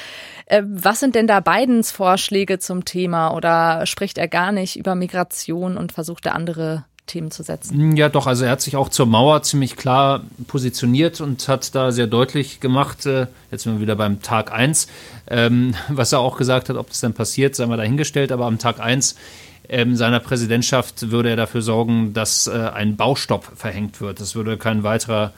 Äh, 0.46 0.64
was 0.66 0.98
sind 0.98 1.14
denn 1.14 1.28
da 1.28 1.38
Bidens 1.38 1.92
Vorschläge 1.92 2.58
zum 2.58 2.84
Thema 2.84 3.36
oder 3.36 3.86
spricht 3.86 4.18
er 4.18 4.26
gar 4.26 4.50
nicht 4.50 4.76
über 4.76 4.96
Migration 4.96 5.76
und 5.76 5.92
versucht 5.92 6.26
er 6.26 6.34
andere 6.34 6.86
Themen 7.10 7.30
zu 7.30 7.42
setzen. 7.42 7.96
Ja, 7.96 8.08
doch, 8.08 8.26
also 8.26 8.44
er 8.44 8.52
hat 8.52 8.60
sich 8.60 8.76
auch 8.76 8.88
zur 8.88 9.06
Mauer 9.06 9.42
ziemlich 9.42 9.76
klar 9.76 10.22
positioniert 10.46 11.20
und 11.20 11.48
hat 11.48 11.74
da 11.74 11.90
sehr 11.90 12.06
deutlich 12.06 12.60
gemacht, 12.60 13.04
äh, 13.06 13.26
jetzt 13.50 13.64
sind 13.64 13.74
wir 13.74 13.80
wieder 13.80 13.96
beim 13.96 14.22
Tag 14.22 14.52
1, 14.52 14.86
ähm, 15.28 15.74
was 15.88 16.12
er 16.12 16.20
auch 16.20 16.36
gesagt 16.36 16.68
hat, 16.68 16.76
ob 16.76 16.88
das 16.88 17.00
dann 17.00 17.12
passiert, 17.12 17.56
sei 17.56 17.66
mal 17.66 17.76
dahingestellt, 17.76 18.30
aber 18.30 18.46
am 18.46 18.58
Tag 18.58 18.80
1 18.80 19.16
ähm, 19.68 19.96
seiner 19.96 20.20
Präsidentschaft 20.20 21.10
würde 21.10 21.30
er 21.30 21.36
dafür 21.36 21.62
sorgen, 21.62 22.12
dass 22.12 22.46
äh, 22.46 22.52
ein 22.52 22.96
Baustopp 22.96 23.52
verhängt 23.56 24.00
wird. 24.00 24.20
Es 24.20 24.34
würde 24.34 24.56
kein 24.56 24.82
weiterer 24.82 25.32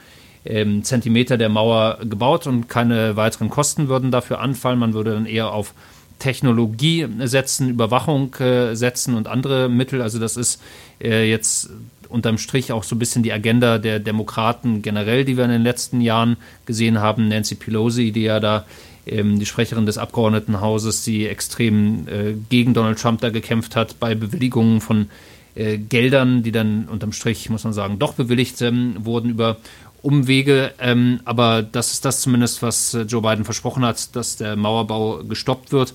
ähm, 0.45 0.85
Zentimeter 0.85 1.39
der 1.39 1.49
Mauer 1.49 1.99
gebaut 2.03 2.47
und 2.47 2.69
keine 2.69 3.17
weiteren 3.17 3.51
Kosten 3.51 3.89
würden 3.89 4.11
dafür 4.11 4.41
anfallen. 4.41 4.79
Man 4.79 4.95
würde 4.95 5.13
dann 5.13 5.27
eher 5.27 5.53
auf 5.53 5.75
Technologie 6.23 7.09
setzen, 7.25 7.69
Überwachung 7.69 8.33
äh, 8.37 8.77
setzen 8.77 9.17
und 9.17 9.27
andere 9.27 9.69
Mittel. 9.69 10.01
Also 10.01 10.21
das 10.21 10.37
ist 10.37 10.63
äh, 11.03 11.29
jetzt 11.29 11.69
unterm 12.09 12.39
Strich 12.39 12.71
auch 12.71 12.85
so 12.85 12.95
ein 12.95 13.01
bisschen 13.01 13.25
die 13.25 13.33
Agenda 13.33 13.79
der 13.79 13.99
Demokraten 13.99 14.83
generell, 14.83 15.25
die 15.25 15.37
wir 15.37 15.45
in 15.45 15.51
den 15.51 15.65
letzten 15.65 16.01
Jahren 16.01 16.37
gesehen 16.65 17.01
haben. 17.01 17.27
Nancy 17.27 17.57
Pelosi, 17.57 18.13
die 18.13 18.23
ja 18.23 18.39
da 18.39 18.67
ähm, 19.05 19.41
die 19.41 19.47
Sprecherin 19.47 19.85
des 19.85 19.99
Abgeordnetenhauses, 19.99 21.03
die 21.03 21.27
extrem 21.27 22.07
äh, 22.07 22.35
gegen 22.49 22.73
Donald 22.73 23.01
Trump 23.01 23.21
da 23.21 23.31
gekämpft 23.31 23.75
hat 23.75 23.99
bei 23.99 24.15
Bewilligungen 24.15 24.81
von 24.81 25.09
Geldern, 25.55 26.43
die 26.43 26.51
dann 26.51 26.89
unterm 26.89 27.13
Strich, 27.13 27.51
muss 27.51 27.65
man 27.65 27.75
sagen, 27.75 27.99
doch 27.99 28.15
bewilligt 28.15 28.63
ähm, 28.63 28.97
wurden 29.01 29.29
über 29.29 29.59
Umwege. 30.03 30.75
Ähm, 30.79 31.21
aber 31.25 31.63
das 31.63 31.93
ist 31.93 32.05
das 32.05 32.21
zumindest, 32.21 32.63
was 32.63 32.95
äh, 32.95 33.03
Joe 33.03 33.23
Biden 33.23 33.45
versprochen 33.45 33.85
hat, 33.85 34.15
dass 34.15 34.37
der 34.37 34.57
Mauerbau 34.57 35.23
gestoppt 35.25 35.73
wird. 35.73 35.95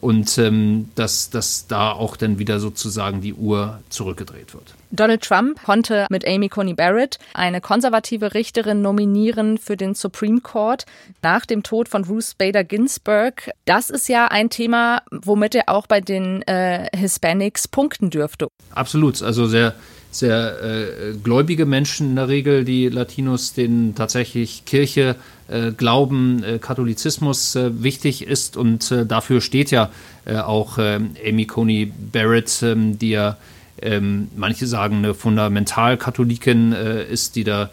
und 0.00 0.38
ähm, 0.38 0.90
dass, 0.94 1.30
dass 1.30 1.66
da 1.66 1.92
auch 1.92 2.16
dann 2.16 2.38
wieder 2.38 2.60
sozusagen 2.60 3.20
die 3.20 3.34
Uhr 3.34 3.80
zurückgedreht 3.88 4.54
wird. 4.54 4.74
Donald 4.90 5.22
Trump 5.22 5.62
konnte 5.64 6.06
mit 6.10 6.26
Amy 6.26 6.48
Coney 6.48 6.74
Barrett 6.74 7.18
eine 7.34 7.60
konservative 7.60 8.34
Richterin 8.34 8.80
nominieren 8.80 9.58
für 9.58 9.76
den 9.76 9.94
Supreme 9.94 10.40
Court 10.40 10.86
nach 11.22 11.44
dem 11.44 11.62
Tod 11.62 11.88
von 11.88 12.04
Ruth 12.04 12.38
Bader 12.38 12.64
Ginsburg. 12.64 13.50
Das 13.64 13.90
ist 13.90 14.08
ja 14.08 14.28
ein 14.28 14.50
Thema, 14.50 15.02
womit 15.10 15.54
er 15.54 15.68
auch 15.68 15.86
bei 15.86 16.00
den 16.00 16.42
äh, 16.42 16.88
Hispanics 16.96 17.68
punkten 17.68 18.10
dürfte. 18.10 18.48
Absolut, 18.74 19.22
also 19.22 19.46
sehr 19.46 19.74
sehr 20.10 20.62
äh, 20.62 21.14
gläubige 21.22 21.66
Menschen 21.66 22.10
in 22.10 22.16
der 22.16 22.28
Regel, 22.28 22.64
die 22.64 22.88
Latinos, 22.88 23.52
denen 23.52 23.94
tatsächlich 23.94 24.64
Kirche, 24.64 25.16
äh, 25.48 25.72
Glauben, 25.72 26.42
äh, 26.42 26.58
Katholizismus 26.58 27.54
äh, 27.56 27.82
wichtig 27.82 28.26
ist 28.26 28.56
und 28.56 28.90
äh, 28.90 29.06
dafür 29.06 29.40
steht 29.40 29.70
ja 29.70 29.90
äh, 30.24 30.36
auch 30.36 30.78
Amy 30.78 31.46
Coney 31.46 31.92
Barrett, 32.12 32.62
ähm, 32.62 32.98
die 32.98 33.10
ja 33.10 33.36
ähm, 33.80 34.28
manche 34.36 34.66
sagen 34.66 34.98
eine 34.98 35.14
Fundamentalkatholikin 35.14 36.72
ist, 36.72 37.36
die 37.36 37.44
da 37.44 37.70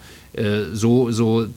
so, 0.73 1.11
so 1.11 1.47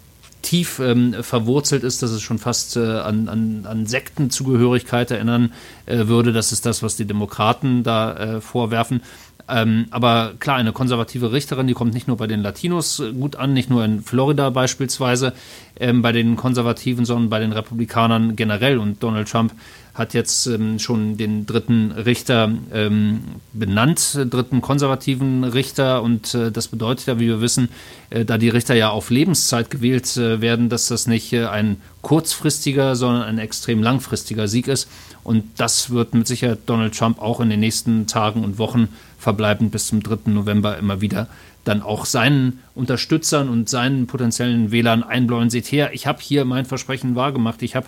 tief 0.43 0.79
ähm, 0.79 1.15
verwurzelt 1.21 1.85
ist, 1.85 2.03
dass 2.03 2.11
es 2.11 2.23
schon 2.23 2.39
fast 2.39 2.77
äh, 2.77 2.81
an, 2.81 3.29
an, 3.29 3.67
an 3.67 3.87
Sektenzugehörigkeit 3.87 5.11
erinnern 5.11 5.53
äh, 5.87 6.07
würde. 6.07 6.33
Das 6.33 6.53
ist 6.53 6.65
das, 6.65 6.83
was 6.83 6.97
die 6.97 7.05
Demokraten 7.05 7.83
da 7.83 8.15
äh, 8.15 8.41
vorwerfen. 8.41 9.03
Ähm, 9.49 9.87
aber 9.91 10.35
klar, 10.39 10.57
eine 10.57 10.73
konservative 10.73 11.33
Richterin, 11.33 11.67
die 11.67 11.75
kommt 11.75 11.95
nicht 11.95 12.07
nur 12.07 12.17
bei 12.17 12.27
den 12.27 12.43
Latinos 12.43 13.01
äh, 13.01 13.13
gut 13.13 13.37
an, 13.37 13.55
nicht 13.55 13.71
nur 13.71 13.85
in 13.85 14.03
Florida 14.03 14.51
beispielsweise, 14.51 15.33
ähm, 15.81 16.03
bei 16.03 16.13
den 16.13 16.37
Konservativen, 16.37 17.05
sondern 17.05 17.31
bei 17.31 17.39
den 17.39 17.53
Republikanern 17.53 18.37
generell. 18.37 18.79
Und 18.79 19.03
Donald 19.03 19.29
Trump 19.29 19.53
hat 19.99 20.15
jetzt 20.15 20.47
ähm, 20.47 20.79
schon 20.79 21.17
den 21.17 21.47
dritten 21.47 21.93
Richter 21.93 22.53
ähm, 22.73 23.21
benannt, 23.53 24.19
dritten 24.31 24.61
konservativen 24.61 25.45
Richter. 25.45 26.03
Und 26.03 26.35
äh, 26.35 26.51
das 26.53 26.69
bedeutet 26.69 27.07
ja, 27.07 27.19
wie 27.19 27.27
wir 27.27 27.41
wissen, 27.41 27.69
äh, 28.11 28.25
da 28.25 28.39
die 28.39 28.49
Richter 28.49 28.75
ja 28.75 28.91
auf 28.91 29.11
Lebenszeit 29.11 29.71
gewählt 29.71 30.17
äh, 30.17 30.41
werden, 30.41 30.69
dass 30.69 30.89
das 30.89 31.07
nicht 31.07 31.33
äh, 31.33 31.47
ein 31.47 31.81
kurzfristiger, 32.03 32.97
sondern 32.97 33.23
ein 33.23 33.39
extrem 33.39 33.83
langfristiger 33.83 34.49
Sieg 34.49 34.69
ist. 34.69 34.89
Und 35.25 35.45
das 35.59 35.91
wird 35.91 36.15
mit 36.15 36.27
Sicherheit 36.27 36.61
Donald 36.67 36.97
Trump 36.97 37.21
auch 37.21 37.41
in 37.41 37.51
den 37.51 37.61
nächsten 37.61 38.07
Tagen 38.07 38.45
und 38.45 38.59
Wochen 38.59 38.89
verbleibend 39.19 39.73
bis 39.73 39.89
zum 39.89 40.03
3. 40.03 40.31
November 40.31 40.79
immer 40.79 41.01
wieder 41.01 41.29
dann 41.69 41.83
auch 41.83 42.07
seinen 42.07 42.61
Unterstützern 42.75 43.51
und 43.51 43.69
seinen 43.69 44.07
potenziellen 44.07 44.73
Wählern 44.73 45.03
einbläuen. 45.03 45.51
Seht 45.51 45.71
her, 45.71 45.91
ich 45.93 46.07
habe 46.07 46.21
hier 46.23 46.47
mein 46.47 46.65
Versprechen 46.65 47.15
wahrgemacht. 47.15 47.63
Ich 47.63 47.77
habe 47.77 47.87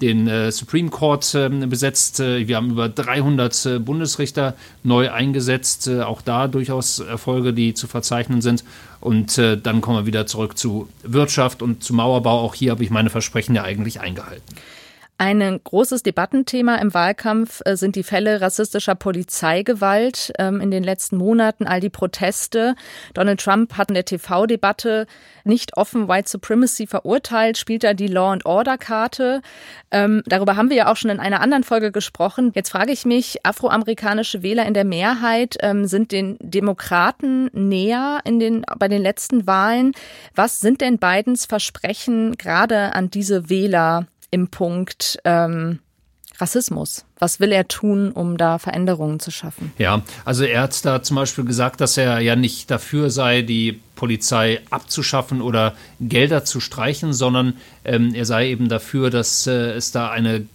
den 0.00 0.28
äh, 0.28 0.50
Supreme 0.52 0.90
Court 0.90 1.34
äh, 1.34 1.48
besetzt. 1.48 2.18
Wir 2.20 2.56
haben 2.56 2.70
über 2.70 2.88
300 2.88 3.66
äh, 3.66 3.78
Bundesrichter 3.78 4.54
neu 4.82 5.10
eingesetzt. 5.10 5.88
Äh, 5.88 6.02
auch 6.02 6.22
da 6.22 6.48
durchaus 6.48 6.98
Erfolge, 7.00 7.52
die 7.52 7.74
zu 7.74 7.86
verzeichnen 7.86 8.40
sind. 8.40 8.64
Und 9.00 9.38
äh, 9.38 9.56
dann 9.56 9.80
kommen 9.80 9.98
wir 9.98 10.06
wieder 10.06 10.26
zurück 10.26 10.58
zu 10.58 10.88
Wirtschaft 11.02 11.62
und 11.62 11.82
zu 11.82 11.94
Mauerbau. 11.94 12.40
Auch 12.40 12.54
hier 12.54 12.72
habe 12.72 12.82
ich 12.82 12.90
meine 12.90 13.10
Versprechen 13.10 13.54
ja 13.54 13.62
eigentlich 13.62 14.00
eingehalten. 14.00 14.42
Ein 15.20 15.60
großes 15.64 16.04
Debattenthema 16.04 16.76
im 16.76 16.94
Wahlkampf 16.94 17.60
äh, 17.64 17.76
sind 17.76 17.96
die 17.96 18.04
Fälle 18.04 18.40
rassistischer 18.40 18.94
Polizeigewalt 18.94 20.32
ähm, 20.38 20.60
in 20.60 20.70
den 20.70 20.84
letzten 20.84 21.16
Monaten, 21.16 21.66
all 21.66 21.80
die 21.80 21.90
Proteste. 21.90 22.76
Donald 23.14 23.40
Trump 23.40 23.76
hat 23.76 23.88
in 23.88 23.94
der 23.94 24.04
TV-Debatte 24.04 25.08
nicht 25.42 25.76
offen 25.76 26.06
White 26.06 26.28
Supremacy 26.28 26.86
verurteilt, 26.86 27.58
spielt 27.58 27.82
da 27.82 27.94
die 27.94 28.06
Law 28.06 28.30
and 28.30 28.46
Order 28.46 28.78
Karte. 28.78 29.42
Ähm, 29.90 30.22
darüber 30.26 30.54
haben 30.54 30.70
wir 30.70 30.76
ja 30.76 30.92
auch 30.92 30.96
schon 30.96 31.10
in 31.10 31.18
einer 31.18 31.40
anderen 31.40 31.64
Folge 31.64 31.90
gesprochen. 31.90 32.52
Jetzt 32.54 32.70
frage 32.70 32.92
ich 32.92 33.04
mich, 33.04 33.44
afroamerikanische 33.44 34.44
Wähler 34.44 34.66
in 34.66 34.74
der 34.74 34.84
Mehrheit 34.84 35.56
ähm, 35.62 35.86
sind 35.86 36.12
den 36.12 36.36
Demokraten 36.38 37.50
näher 37.52 38.20
in 38.22 38.38
den, 38.38 38.64
bei 38.78 38.86
den 38.86 39.02
letzten 39.02 39.48
Wahlen. 39.48 39.94
Was 40.36 40.60
sind 40.60 40.80
denn 40.80 40.98
Bidens 40.98 41.44
Versprechen 41.44 42.36
gerade 42.38 42.94
an 42.94 43.10
diese 43.10 43.50
Wähler? 43.50 44.06
Im 44.30 44.48
Punkt 44.48 45.18
ähm, 45.24 45.78
Rassismus? 46.38 47.04
Was 47.18 47.40
will 47.40 47.50
er 47.50 47.66
tun, 47.66 48.12
um 48.12 48.36
da 48.36 48.58
Veränderungen 48.58 49.18
zu 49.18 49.30
schaffen? 49.30 49.72
Ja, 49.78 50.02
also 50.24 50.44
er 50.44 50.62
hat 50.62 50.84
da 50.84 51.02
zum 51.02 51.16
Beispiel 51.16 51.44
gesagt, 51.44 51.80
dass 51.80 51.96
er 51.96 52.20
ja 52.20 52.36
nicht 52.36 52.70
dafür 52.70 53.10
sei, 53.10 53.42
die 53.42 53.80
Polizei 53.96 54.60
abzuschaffen 54.70 55.40
oder 55.40 55.74
Gelder 56.00 56.44
zu 56.44 56.60
streichen, 56.60 57.12
sondern 57.12 57.54
ähm, 57.84 58.14
er 58.14 58.24
sei 58.24 58.48
eben 58.50 58.68
dafür, 58.68 59.10
dass 59.10 59.46
äh, 59.46 59.72
es 59.72 59.90
da 59.90 60.10
eine 60.10 60.46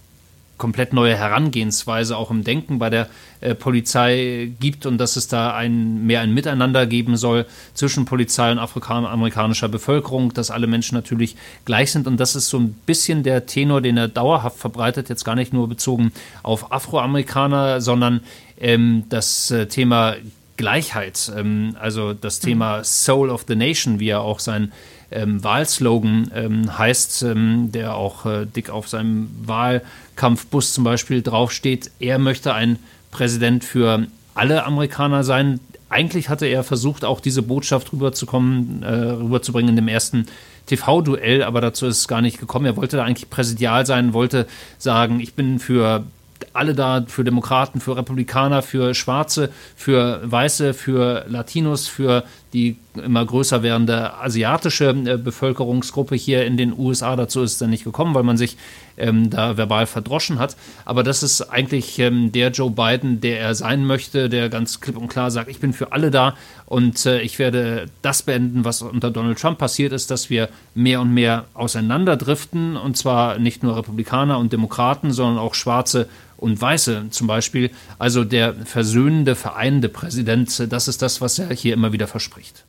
komplett 0.58 0.92
neue 0.92 1.16
Herangehensweise 1.16 2.16
auch 2.16 2.30
im 2.30 2.44
Denken 2.44 2.78
bei 2.78 2.90
der 2.90 3.08
äh, 3.40 3.54
Polizei 3.54 4.52
gibt 4.60 4.86
und 4.86 4.98
dass 4.98 5.16
es 5.16 5.28
da 5.28 5.54
ein, 5.54 6.06
mehr 6.06 6.20
ein 6.20 6.32
Miteinander 6.32 6.86
geben 6.86 7.16
soll 7.16 7.46
zwischen 7.74 8.04
Polizei 8.04 8.50
und 8.52 8.58
afrikanischer 8.58 9.68
Bevölkerung, 9.68 10.32
dass 10.32 10.50
alle 10.50 10.66
Menschen 10.66 10.94
natürlich 10.94 11.36
gleich 11.64 11.92
sind. 11.92 12.06
Und 12.06 12.18
das 12.18 12.36
ist 12.36 12.48
so 12.48 12.58
ein 12.58 12.72
bisschen 12.86 13.22
der 13.22 13.46
Tenor, 13.46 13.80
den 13.80 13.96
er 13.96 14.08
dauerhaft 14.08 14.58
verbreitet, 14.58 15.08
jetzt 15.08 15.24
gar 15.24 15.34
nicht 15.34 15.52
nur 15.52 15.68
bezogen 15.68 16.12
auf 16.42 16.72
Afroamerikaner, 16.72 17.80
sondern 17.80 18.20
ähm, 18.58 19.04
das 19.08 19.50
äh, 19.50 19.66
Thema 19.66 20.14
Gleichheit, 20.56 21.32
ähm, 21.36 21.76
also 21.80 22.12
das. 22.12 22.40
Thema 22.40 22.84
Soul 22.84 23.30
of 23.30 23.44
the 23.48 23.56
Nation, 23.56 24.00
wie 24.00 24.08
er 24.08 24.20
auch 24.20 24.38
sein 24.38 24.72
ähm, 25.10 25.42
Wahlslogan 25.42 26.30
ähm, 26.34 26.78
heißt, 26.78 27.22
ähm, 27.22 27.70
der 27.72 27.94
auch 27.94 28.26
äh, 28.26 28.46
dick 28.46 28.70
auf 28.70 28.88
seinem 28.88 29.30
Wahlkampfbus 29.44 30.72
zum 30.72 30.84
Beispiel 30.84 31.22
draufsteht. 31.22 31.90
Er 32.00 32.18
möchte 32.18 32.52
ein 32.52 32.78
Präsident 33.10 33.64
für 33.64 34.06
alle 34.34 34.64
Amerikaner 34.64 35.24
sein. 35.24 35.60
Eigentlich 35.88 36.28
hatte 36.28 36.46
er 36.46 36.64
versucht, 36.64 37.04
auch 37.04 37.20
diese 37.20 37.42
Botschaft 37.42 37.92
rüberzukommen, 37.92 38.82
äh, 38.82 38.92
rüberzubringen 38.92 39.70
in 39.70 39.76
dem 39.76 39.88
ersten 39.88 40.26
TV-Duell, 40.66 41.42
aber 41.42 41.60
dazu 41.60 41.86
ist 41.86 41.98
es 41.98 42.08
gar 42.08 42.20
nicht 42.20 42.38
gekommen. 42.38 42.66
Er 42.66 42.76
wollte 42.76 42.96
da 42.96 43.04
eigentlich 43.04 43.30
präsidial 43.30 43.86
sein, 43.86 44.12
wollte 44.12 44.46
sagen, 44.78 45.20
ich 45.20 45.34
bin 45.34 45.58
für 45.58 46.04
alle 46.52 46.74
da 46.74 47.04
für 47.06 47.24
Demokraten, 47.24 47.80
für 47.80 47.96
Republikaner, 47.96 48.62
für 48.62 48.94
Schwarze, 48.94 49.50
für 49.76 50.20
Weiße, 50.24 50.74
für 50.74 51.24
Latinos, 51.28 51.88
für 51.88 52.24
die 52.52 52.76
immer 53.02 53.26
größer 53.26 53.62
werdende 53.62 54.14
asiatische 54.14 54.90
äh, 54.90 55.16
Bevölkerungsgruppe 55.16 56.14
hier 56.14 56.46
in 56.46 56.56
den 56.56 56.78
USA. 56.78 57.16
Dazu 57.16 57.42
ist 57.42 57.52
es 57.52 57.58
dann 57.58 57.70
nicht 57.70 57.84
gekommen, 57.84 58.14
weil 58.14 58.22
man 58.22 58.36
sich 58.36 58.56
ähm, 58.96 59.28
da 59.28 59.56
verbal 59.56 59.86
verdroschen 59.86 60.38
hat. 60.38 60.56
Aber 60.84 61.02
das 61.02 61.24
ist 61.24 61.42
eigentlich 61.42 61.98
ähm, 61.98 62.30
der 62.30 62.50
Joe 62.50 62.70
Biden, 62.70 63.20
der 63.20 63.40
er 63.40 63.54
sein 63.56 63.84
möchte, 63.84 64.28
der 64.28 64.48
ganz 64.48 64.80
klipp 64.80 64.96
und 64.96 65.08
klar 65.08 65.32
sagt, 65.32 65.50
ich 65.50 65.58
bin 65.58 65.72
für 65.72 65.90
alle 65.90 66.12
da 66.12 66.36
und 66.66 67.04
äh, 67.06 67.20
ich 67.20 67.40
werde 67.40 67.86
das 68.02 68.22
beenden, 68.22 68.64
was 68.64 68.82
unter 68.82 69.10
Donald 69.10 69.38
Trump 69.38 69.58
passiert 69.58 69.92
ist, 69.92 70.12
dass 70.12 70.30
wir 70.30 70.48
mehr 70.76 71.00
und 71.00 71.12
mehr 71.12 71.46
auseinanderdriften 71.54 72.76
und 72.76 72.96
zwar 72.96 73.38
nicht 73.38 73.64
nur 73.64 73.76
Republikaner 73.76 74.38
und 74.38 74.52
Demokraten, 74.52 75.12
sondern 75.12 75.38
auch 75.38 75.54
Schwarze 75.54 76.08
und 76.36 76.60
Weiße 76.60 77.06
zum 77.10 77.26
Beispiel. 77.26 77.70
Also 77.98 78.24
der 78.24 78.54
versöhnende, 78.54 79.34
vereinende 79.34 79.88
Präsident, 79.88 80.72
das 80.72 80.88
ist 80.88 81.02
das, 81.02 81.20
was 81.20 81.38
er 81.38 81.52
hier 81.54 81.74
immer 81.74 81.92
wieder 81.92 82.06
verspricht. 82.06 82.64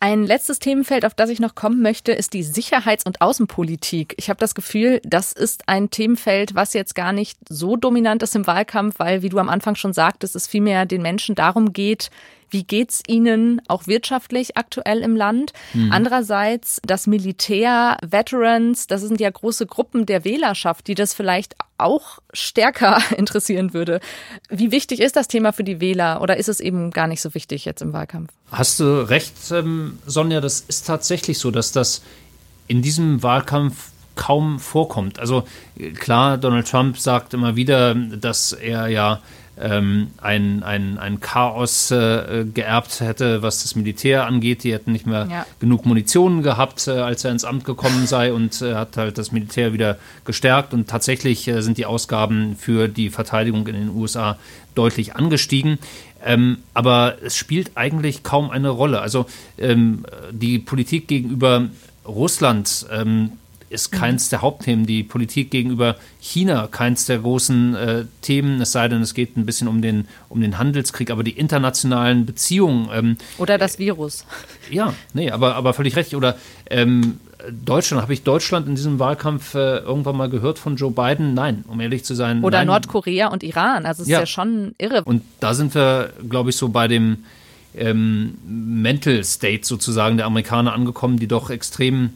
Ein 0.00 0.24
letztes 0.24 0.58
Themenfeld, 0.58 1.06
auf 1.06 1.14
das 1.14 1.30
ich 1.30 1.40
noch 1.40 1.54
kommen 1.54 1.80
möchte, 1.80 2.12
ist 2.12 2.34
die 2.34 2.42
Sicherheits- 2.42 3.06
und 3.06 3.22
Außenpolitik. 3.22 4.14
Ich 4.18 4.28
habe 4.28 4.38
das 4.38 4.54
Gefühl, 4.54 5.00
das 5.02 5.32
ist 5.32 5.66
ein 5.66 5.88
Themenfeld, 5.88 6.54
was 6.54 6.74
jetzt 6.74 6.94
gar 6.94 7.14
nicht 7.14 7.38
so 7.48 7.76
dominant 7.76 8.22
ist 8.22 8.36
im 8.36 8.46
Wahlkampf, 8.46 8.98
weil, 8.98 9.22
wie 9.22 9.30
du 9.30 9.38
am 9.38 9.48
Anfang 9.48 9.76
schon 9.76 9.94
sagtest, 9.94 10.36
es 10.36 10.46
vielmehr 10.46 10.84
den 10.84 11.00
Menschen 11.00 11.34
darum 11.34 11.72
geht, 11.72 12.10
wie 12.50 12.64
geht's 12.64 13.02
ihnen 13.06 13.60
auch 13.68 13.86
wirtschaftlich 13.86 14.56
aktuell 14.56 15.00
im 15.00 15.16
Land? 15.16 15.52
Mhm. 15.72 15.92
Andererseits 15.92 16.80
das 16.84 17.06
Militär, 17.06 17.96
Veterans, 18.02 18.86
das 18.86 19.02
sind 19.02 19.20
ja 19.20 19.30
große 19.30 19.66
Gruppen 19.66 20.06
der 20.06 20.24
Wählerschaft, 20.24 20.86
die 20.86 20.94
das 20.94 21.14
vielleicht 21.14 21.54
auch 21.78 22.18
stärker 22.32 22.98
interessieren 23.16 23.74
würde. 23.74 24.00
Wie 24.48 24.70
wichtig 24.72 25.00
ist 25.00 25.16
das 25.16 25.28
Thema 25.28 25.52
für 25.52 25.64
die 25.64 25.80
Wähler 25.80 26.22
oder 26.22 26.36
ist 26.36 26.48
es 26.48 26.60
eben 26.60 26.90
gar 26.90 27.06
nicht 27.06 27.20
so 27.20 27.34
wichtig 27.34 27.64
jetzt 27.64 27.82
im 27.82 27.92
Wahlkampf? 27.92 28.30
Hast 28.50 28.80
du 28.80 29.08
recht, 29.08 29.34
ähm, 29.50 29.98
Sonja, 30.06 30.40
das 30.40 30.60
ist 30.60 30.86
tatsächlich 30.86 31.38
so, 31.38 31.50
dass 31.50 31.72
das 31.72 32.02
in 32.66 32.82
diesem 32.82 33.22
Wahlkampf 33.22 33.90
kaum 34.14 34.58
vorkommt. 34.58 35.18
Also 35.18 35.44
klar, 35.98 36.38
Donald 36.38 36.68
Trump 36.68 36.98
sagt 36.98 37.34
immer 37.34 37.56
wieder, 37.56 37.94
dass 37.94 38.52
er 38.52 38.86
ja 38.88 39.20
ähm, 39.60 40.08
ein, 40.20 40.62
ein, 40.62 40.98
ein 40.98 41.20
Chaos 41.20 41.90
äh, 41.90 42.44
geerbt 42.52 43.00
hätte, 43.00 43.42
was 43.42 43.62
das 43.62 43.76
Militär 43.76 44.26
angeht. 44.26 44.64
Die 44.64 44.72
hätten 44.72 44.92
nicht 44.92 45.06
mehr 45.06 45.28
ja. 45.30 45.46
genug 45.60 45.86
Munition 45.86 46.42
gehabt, 46.42 46.88
äh, 46.88 46.92
als 46.92 47.24
er 47.24 47.30
ins 47.30 47.44
Amt 47.44 47.64
gekommen 47.64 48.06
sei 48.06 48.32
und 48.32 48.60
äh, 48.62 48.74
hat 48.74 48.96
halt 48.96 49.18
das 49.18 49.32
Militär 49.32 49.72
wieder 49.72 49.98
gestärkt. 50.24 50.74
Und 50.74 50.88
tatsächlich 50.88 51.46
äh, 51.46 51.62
sind 51.62 51.78
die 51.78 51.86
Ausgaben 51.86 52.56
für 52.56 52.88
die 52.88 53.10
Verteidigung 53.10 53.66
in 53.68 53.74
den 53.74 53.90
USA 53.90 54.38
deutlich 54.74 55.14
angestiegen. 55.14 55.78
Ähm, 56.24 56.58
aber 56.72 57.16
es 57.22 57.36
spielt 57.36 57.72
eigentlich 57.76 58.22
kaum 58.22 58.50
eine 58.50 58.70
Rolle. 58.70 59.00
Also 59.00 59.26
ähm, 59.58 60.04
die 60.32 60.58
Politik 60.58 61.06
gegenüber 61.06 61.68
Russland 62.06 62.86
ähm, 62.90 63.32
ist 63.74 63.90
keins 63.90 64.28
der 64.28 64.40
Hauptthemen. 64.40 64.86
Die 64.86 65.02
Politik 65.02 65.50
gegenüber 65.50 65.96
China 66.20 66.68
keins 66.70 67.06
der 67.06 67.18
großen 67.18 67.74
äh, 67.74 68.04
Themen, 68.22 68.60
es 68.60 68.72
sei 68.72 68.88
denn, 68.88 69.02
es 69.02 69.14
geht 69.14 69.36
ein 69.36 69.44
bisschen 69.44 69.68
um 69.68 69.82
den, 69.82 70.06
um 70.28 70.40
den 70.40 70.58
Handelskrieg, 70.58 71.10
aber 71.10 71.24
die 71.24 71.32
internationalen 71.32 72.24
Beziehungen. 72.24 72.88
Ähm, 72.92 73.16
Oder 73.38 73.58
das 73.58 73.78
Virus. 73.78 74.24
Ja, 74.70 74.94
nee, 75.12 75.30
aber, 75.30 75.56
aber 75.56 75.74
völlig 75.74 75.96
recht. 75.96 76.14
Oder 76.14 76.38
ähm, 76.70 77.18
Deutschland, 77.50 78.00
habe 78.02 78.14
ich 78.14 78.22
Deutschland 78.22 78.68
in 78.68 78.76
diesem 78.76 78.98
Wahlkampf 78.98 79.54
äh, 79.54 79.78
irgendwann 79.78 80.16
mal 80.16 80.30
gehört 80.30 80.58
von 80.58 80.76
Joe 80.76 80.90
Biden? 80.90 81.34
Nein, 81.34 81.64
um 81.68 81.80
ehrlich 81.80 82.04
zu 82.04 82.14
sein. 82.14 82.42
Oder 82.42 82.58
nein. 82.58 82.68
Nordkorea 82.68 83.28
und 83.28 83.42
Iran. 83.42 83.86
Also 83.86 84.02
es 84.02 84.08
ja. 84.08 84.18
ist 84.18 84.22
ja 84.22 84.26
schon 84.26 84.74
irre. 84.78 85.02
Und 85.04 85.22
da 85.40 85.52
sind 85.52 85.74
wir, 85.74 86.12
glaube 86.28 86.50
ich, 86.50 86.56
so 86.56 86.68
bei 86.68 86.88
dem 86.88 87.24
ähm, 87.76 88.38
Mental 88.46 89.22
State 89.24 89.64
sozusagen 89.64 90.16
der 90.16 90.26
Amerikaner 90.26 90.72
angekommen, 90.72 91.18
die 91.18 91.26
doch 91.26 91.50
extrem 91.50 92.10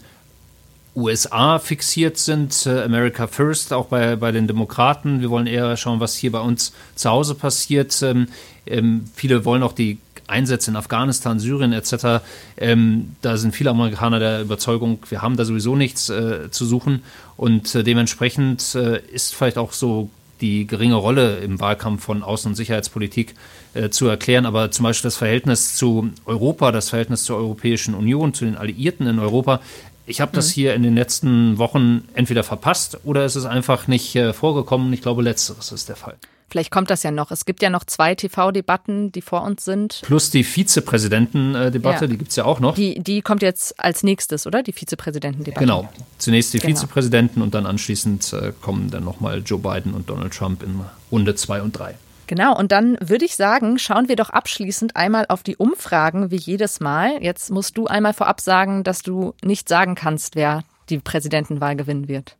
USA 0.94 1.58
fixiert 1.58 2.18
sind, 2.18 2.66
äh, 2.66 2.82
America 2.82 3.26
First, 3.26 3.72
auch 3.72 3.86
bei, 3.86 4.16
bei 4.16 4.32
den 4.32 4.46
Demokraten. 4.46 5.20
Wir 5.20 5.30
wollen 5.30 5.46
eher 5.46 5.76
schauen, 5.76 6.00
was 6.00 6.16
hier 6.16 6.32
bei 6.32 6.40
uns 6.40 6.72
zu 6.94 7.10
Hause 7.10 7.34
passiert. 7.34 8.02
Ähm, 8.02 8.28
ähm, 8.66 9.04
viele 9.14 9.44
wollen 9.44 9.62
auch 9.62 9.72
die 9.72 9.98
Einsätze 10.26 10.70
in 10.70 10.76
Afghanistan, 10.76 11.40
Syrien 11.40 11.72
etc. 11.72 12.22
Ähm, 12.56 13.16
da 13.22 13.36
sind 13.36 13.54
viele 13.54 13.70
Amerikaner 13.70 14.18
der 14.18 14.42
Überzeugung, 14.42 14.98
wir 15.08 15.22
haben 15.22 15.36
da 15.36 15.44
sowieso 15.44 15.74
nichts 15.74 16.08
äh, 16.10 16.50
zu 16.50 16.66
suchen. 16.66 17.02
Und 17.36 17.74
äh, 17.74 17.82
dementsprechend 17.82 18.74
äh, 18.74 19.00
ist 19.12 19.34
vielleicht 19.34 19.58
auch 19.58 19.72
so 19.72 20.10
die 20.40 20.66
geringe 20.66 20.94
Rolle 20.94 21.38
im 21.38 21.58
Wahlkampf 21.60 22.04
von 22.04 22.22
Außen- 22.22 22.48
und 22.48 22.54
Sicherheitspolitik 22.54 23.34
äh, 23.74 23.90
zu 23.90 24.06
erklären. 24.06 24.46
Aber 24.46 24.70
zum 24.70 24.84
Beispiel 24.84 25.08
das 25.08 25.16
Verhältnis 25.16 25.74
zu 25.76 26.10
Europa, 26.26 26.72
das 26.72 26.90
Verhältnis 26.90 27.24
zur 27.24 27.36
Europäischen 27.36 27.94
Union, 27.94 28.34
zu 28.34 28.44
den 28.44 28.56
Alliierten 28.56 29.06
in 29.06 29.18
Europa, 29.18 29.60
ich 30.08 30.20
habe 30.20 30.32
das 30.32 30.48
mhm. 30.48 30.52
hier 30.52 30.74
in 30.74 30.82
den 30.82 30.94
letzten 30.94 31.58
Wochen 31.58 32.08
entweder 32.14 32.42
verpasst 32.42 32.98
oder 33.04 33.24
es 33.24 33.36
ist 33.36 33.44
einfach 33.44 33.86
nicht 33.86 34.16
äh, 34.16 34.32
vorgekommen. 34.32 34.92
Ich 34.92 35.02
glaube, 35.02 35.22
letzteres 35.22 35.72
ist 35.72 35.88
der 35.88 35.96
Fall. 35.96 36.16
Vielleicht 36.50 36.70
kommt 36.70 36.88
das 36.88 37.02
ja 37.02 37.10
noch. 37.10 37.30
Es 37.30 37.44
gibt 37.44 37.60
ja 37.60 37.68
noch 37.68 37.84
zwei 37.84 38.14
TV-Debatten, 38.14 39.12
die 39.12 39.20
vor 39.20 39.42
uns 39.42 39.66
sind. 39.66 40.00
Plus 40.02 40.30
die 40.30 40.44
Vizepräsidentendebatte, 40.44 42.06
ja. 42.06 42.10
die 42.10 42.16
gibt 42.16 42.30
es 42.30 42.36
ja 42.36 42.46
auch 42.46 42.58
noch. 42.58 42.74
Die, 42.74 43.00
die 43.00 43.20
kommt 43.20 43.42
jetzt 43.42 43.78
als 43.78 44.02
nächstes, 44.02 44.46
oder? 44.46 44.62
Die 44.62 44.72
Vizepräsidentendebatte. 44.72 45.60
Genau. 45.60 45.88
Zunächst 46.16 46.54
die 46.54 46.58
genau. 46.58 46.74
Vizepräsidenten 46.74 47.42
und 47.42 47.54
dann 47.54 47.66
anschließend 47.66 48.32
äh, 48.32 48.52
kommen 48.62 48.90
dann 48.90 49.04
nochmal 49.04 49.42
Joe 49.44 49.58
Biden 49.58 49.92
und 49.92 50.08
Donald 50.08 50.32
Trump 50.32 50.62
in 50.62 50.80
Runde 51.12 51.34
2 51.34 51.60
und 51.60 51.78
3. 51.78 51.96
Genau, 52.28 52.54
und 52.54 52.72
dann 52.72 52.98
würde 53.00 53.24
ich 53.24 53.36
sagen, 53.36 53.78
schauen 53.78 54.08
wir 54.08 54.14
doch 54.14 54.28
abschließend 54.28 54.96
einmal 54.96 55.24
auf 55.30 55.42
die 55.42 55.56
Umfragen 55.56 56.30
wie 56.30 56.36
jedes 56.36 56.78
Mal. 56.78 57.22
Jetzt 57.22 57.50
musst 57.50 57.78
du 57.78 57.86
einmal 57.86 58.12
vorab 58.12 58.42
sagen, 58.42 58.84
dass 58.84 59.00
du 59.00 59.34
nicht 59.42 59.66
sagen 59.66 59.94
kannst, 59.94 60.36
wer 60.36 60.62
die 60.90 60.98
Präsidentenwahl 60.98 61.74
gewinnen 61.74 62.06
wird. 62.06 62.36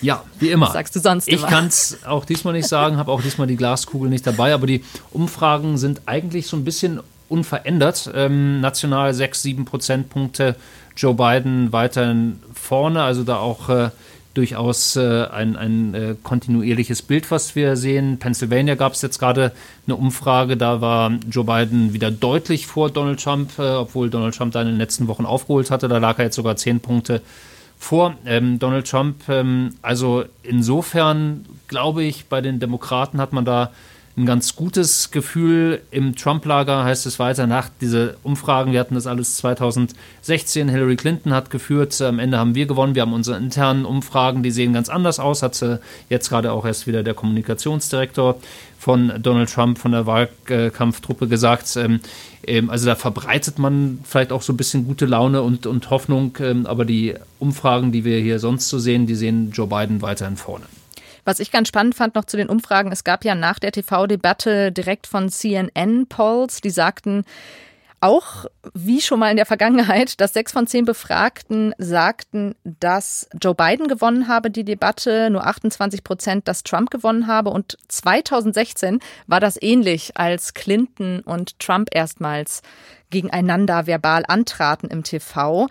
Ja, 0.00 0.24
wie 0.40 0.48
immer. 0.48 0.66
Was 0.66 0.72
sagst 0.72 0.96
du 0.96 1.00
sonst 1.00 1.28
Ich 1.28 1.46
kann 1.46 1.66
es 1.66 2.06
auch 2.06 2.24
diesmal 2.24 2.54
nicht 2.54 2.68
sagen, 2.68 2.96
habe 2.96 3.12
auch 3.12 3.20
diesmal 3.20 3.46
die 3.46 3.56
Glaskugel 3.56 4.08
nicht 4.08 4.26
dabei, 4.26 4.54
aber 4.54 4.66
die 4.66 4.82
Umfragen 5.10 5.76
sind 5.76 6.00
eigentlich 6.06 6.46
so 6.46 6.56
ein 6.56 6.64
bisschen 6.64 7.00
unverändert. 7.28 8.10
Ähm, 8.14 8.62
national 8.62 9.12
6, 9.12 9.42
7 9.42 9.64
Prozentpunkte, 9.66 10.56
Joe 10.96 11.12
Biden 11.12 11.70
weiterhin 11.70 12.40
vorne, 12.54 13.02
also 13.02 13.24
da 13.24 13.36
auch 13.36 13.68
äh, 13.68 13.90
durchaus 14.36 14.96
äh, 14.96 15.26
ein, 15.26 15.56
ein 15.56 15.94
äh, 15.94 16.14
kontinuierliches 16.22 17.02
Bild, 17.02 17.30
was 17.30 17.56
wir 17.56 17.76
sehen. 17.76 18.18
Pennsylvania 18.18 18.74
gab 18.74 18.92
es 18.92 19.02
jetzt 19.02 19.18
gerade 19.18 19.52
eine 19.86 19.96
Umfrage, 19.96 20.56
da 20.56 20.80
war 20.80 21.12
Joe 21.30 21.44
Biden 21.44 21.92
wieder 21.92 22.10
deutlich 22.10 22.66
vor 22.66 22.90
Donald 22.90 23.22
Trump, 23.22 23.58
äh, 23.58 23.62
obwohl 23.62 24.10
Donald 24.10 24.34
Trump 24.34 24.52
da 24.52 24.62
in 24.62 24.68
den 24.68 24.78
letzten 24.78 25.08
Wochen 25.08 25.24
aufgeholt 25.24 25.70
hatte. 25.70 25.88
Da 25.88 25.98
lag 25.98 26.18
er 26.18 26.26
jetzt 26.26 26.36
sogar 26.36 26.56
zehn 26.56 26.80
Punkte 26.80 27.22
vor 27.78 28.14
ähm, 28.24 28.58
Donald 28.58 28.88
Trump. 28.88 29.28
Ähm, 29.28 29.74
also 29.82 30.24
insofern 30.42 31.44
glaube 31.68 32.04
ich, 32.04 32.26
bei 32.26 32.40
den 32.40 32.60
Demokraten 32.60 33.20
hat 33.20 33.32
man 33.32 33.44
da 33.44 33.72
ein 34.16 34.24
ganz 34.24 34.56
gutes 34.56 35.10
Gefühl. 35.10 35.82
Im 35.90 36.16
Trump-Lager 36.16 36.84
heißt 36.84 37.04
es 37.04 37.18
weiter 37.18 37.46
nach 37.46 37.68
diese 37.80 38.16
Umfragen. 38.22 38.72
Wir 38.72 38.80
hatten 38.80 38.94
das 38.94 39.06
alles 39.06 39.36
2016. 39.36 40.70
Hillary 40.70 40.96
Clinton 40.96 41.34
hat 41.34 41.50
geführt. 41.50 42.00
Am 42.00 42.18
Ende 42.18 42.38
haben 42.38 42.54
wir 42.54 42.66
gewonnen. 42.66 42.94
Wir 42.94 43.02
haben 43.02 43.12
unsere 43.12 43.36
internen 43.36 43.84
Umfragen, 43.84 44.42
die 44.42 44.50
sehen 44.50 44.72
ganz 44.72 44.88
anders 44.88 45.20
aus. 45.20 45.42
Hat 45.42 45.62
jetzt 46.08 46.30
gerade 46.30 46.52
auch 46.52 46.64
erst 46.64 46.86
wieder 46.86 47.02
der 47.02 47.12
Kommunikationsdirektor 47.12 48.36
von 48.78 49.12
Donald 49.20 49.52
Trump 49.52 49.78
von 49.78 49.92
der 49.92 50.06
Wahlkampftruppe 50.06 51.28
gesagt. 51.28 51.76
Ähm, 51.76 52.00
ähm, 52.46 52.70
also 52.70 52.86
da 52.86 52.94
verbreitet 52.94 53.58
man 53.58 53.98
vielleicht 54.04 54.32
auch 54.32 54.42
so 54.42 54.52
ein 54.52 54.56
bisschen 54.56 54.86
gute 54.86 55.04
Laune 55.04 55.42
und, 55.42 55.66
und 55.66 55.90
Hoffnung. 55.90 56.36
Ähm, 56.40 56.64
aber 56.64 56.86
die 56.86 57.14
Umfragen, 57.38 57.92
die 57.92 58.04
wir 58.04 58.18
hier 58.20 58.38
sonst 58.38 58.68
so 58.70 58.78
sehen, 58.78 59.06
die 59.06 59.14
sehen 59.14 59.50
Joe 59.52 59.66
Biden 59.66 60.00
weiterhin 60.00 60.36
vorne. 60.36 60.64
Was 61.26 61.40
ich 61.40 61.50
ganz 61.50 61.66
spannend 61.66 61.96
fand 61.96 62.14
noch 62.14 62.24
zu 62.24 62.36
den 62.36 62.48
Umfragen, 62.48 62.92
es 62.92 63.02
gab 63.02 63.24
ja 63.24 63.34
nach 63.34 63.58
der 63.58 63.72
TV-Debatte 63.72 64.70
direkt 64.70 65.08
von 65.08 65.28
CNN 65.28 66.06
Polls, 66.06 66.60
die 66.60 66.70
sagten, 66.70 67.24
auch 68.00 68.44
wie 68.74 69.00
schon 69.00 69.18
mal 69.18 69.30
in 69.32 69.36
der 69.36 69.44
Vergangenheit, 69.44 70.20
dass 70.20 70.34
sechs 70.34 70.52
von 70.52 70.68
zehn 70.68 70.84
Befragten 70.84 71.74
sagten, 71.78 72.54
dass 72.62 73.28
Joe 73.42 73.56
Biden 73.56 73.88
gewonnen 73.88 74.28
habe, 74.28 74.52
die 74.52 74.62
Debatte, 74.62 75.28
nur 75.28 75.44
28 75.44 76.04
Prozent, 76.04 76.46
dass 76.46 76.62
Trump 76.62 76.90
gewonnen 76.90 77.26
habe. 77.26 77.50
Und 77.50 77.76
2016 77.88 79.00
war 79.26 79.40
das 79.40 79.60
ähnlich, 79.60 80.16
als 80.16 80.54
Clinton 80.54 81.22
und 81.22 81.58
Trump 81.58 81.88
erstmals 81.90 82.62
gegeneinander 83.10 83.88
verbal 83.88 84.22
antraten 84.28 84.90
im 84.90 85.02
TV. 85.02 85.66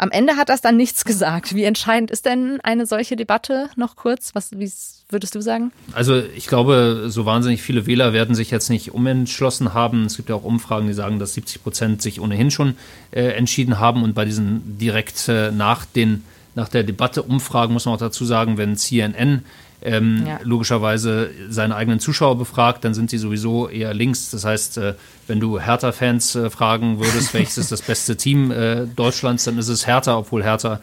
Am 0.00 0.10
Ende 0.10 0.36
hat 0.36 0.48
das 0.48 0.62
dann 0.62 0.78
nichts 0.78 1.04
gesagt. 1.04 1.54
Wie 1.54 1.64
entscheidend 1.64 2.10
ist 2.10 2.24
denn 2.24 2.58
eine 2.62 2.86
solche 2.86 3.16
Debatte 3.16 3.68
noch 3.76 3.96
kurz? 3.96 4.30
Was 4.34 4.50
wie 4.58 4.72
würdest 5.10 5.34
du 5.34 5.42
sagen? 5.42 5.72
Also 5.92 6.22
ich 6.34 6.46
glaube, 6.46 7.08
so 7.08 7.26
wahnsinnig 7.26 7.60
viele 7.60 7.84
Wähler 7.84 8.14
werden 8.14 8.34
sich 8.34 8.50
jetzt 8.50 8.70
nicht 8.70 8.94
umentschlossen 8.94 9.74
haben. 9.74 10.06
Es 10.06 10.16
gibt 10.16 10.30
ja 10.30 10.36
auch 10.36 10.42
Umfragen, 10.42 10.86
die 10.86 10.94
sagen, 10.94 11.18
dass 11.18 11.34
70 11.34 11.62
Prozent 11.62 12.00
sich 12.00 12.18
ohnehin 12.18 12.50
schon 12.50 12.76
äh, 13.10 13.24
entschieden 13.32 13.78
haben. 13.78 14.02
Und 14.02 14.14
bei 14.14 14.24
diesen 14.24 14.78
direkt 14.78 15.28
äh, 15.28 15.50
nach 15.50 15.84
den 15.84 16.24
nach 16.54 16.70
der 16.70 16.82
Debatte 16.82 17.22
Umfragen 17.22 17.74
muss 17.74 17.84
man 17.84 17.94
auch 17.94 18.00
dazu 18.00 18.24
sagen, 18.24 18.56
wenn 18.56 18.76
CNN 18.76 19.44
ähm, 19.82 20.24
ja. 20.26 20.40
logischerweise 20.42 21.30
seine 21.48 21.76
eigenen 21.76 22.00
Zuschauer 22.00 22.36
befragt, 22.36 22.84
dann 22.84 22.94
sind 22.94 23.10
sie 23.10 23.18
sowieso 23.18 23.68
eher 23.68 23.94
links. 23.94 24.30
Das 24.30 24.44
heißt, 24.44 24.78
äh, 24.78 24.94
wenn 25.26 25.40
du 25.40 25.60
Hertha-Fans 25.60 26.34
äh, 26.34 26.50
fragen 26.50 26.98
würdest, 26.98 27.34
welches 27.34 27.58
ist 27.58 27.72
das 27.72 27.82
beste 27.82 28.16
Team 28.16 28.50
äh, 28.50 28.86
Deutschlands, 28.86 29.44
dann 29.44 29.58
ist 29.58 29.68
es 29.68 29.86
Hertha, 29.86 30.16
obwohl 30.16 30.42
Hertha 30.42 30.80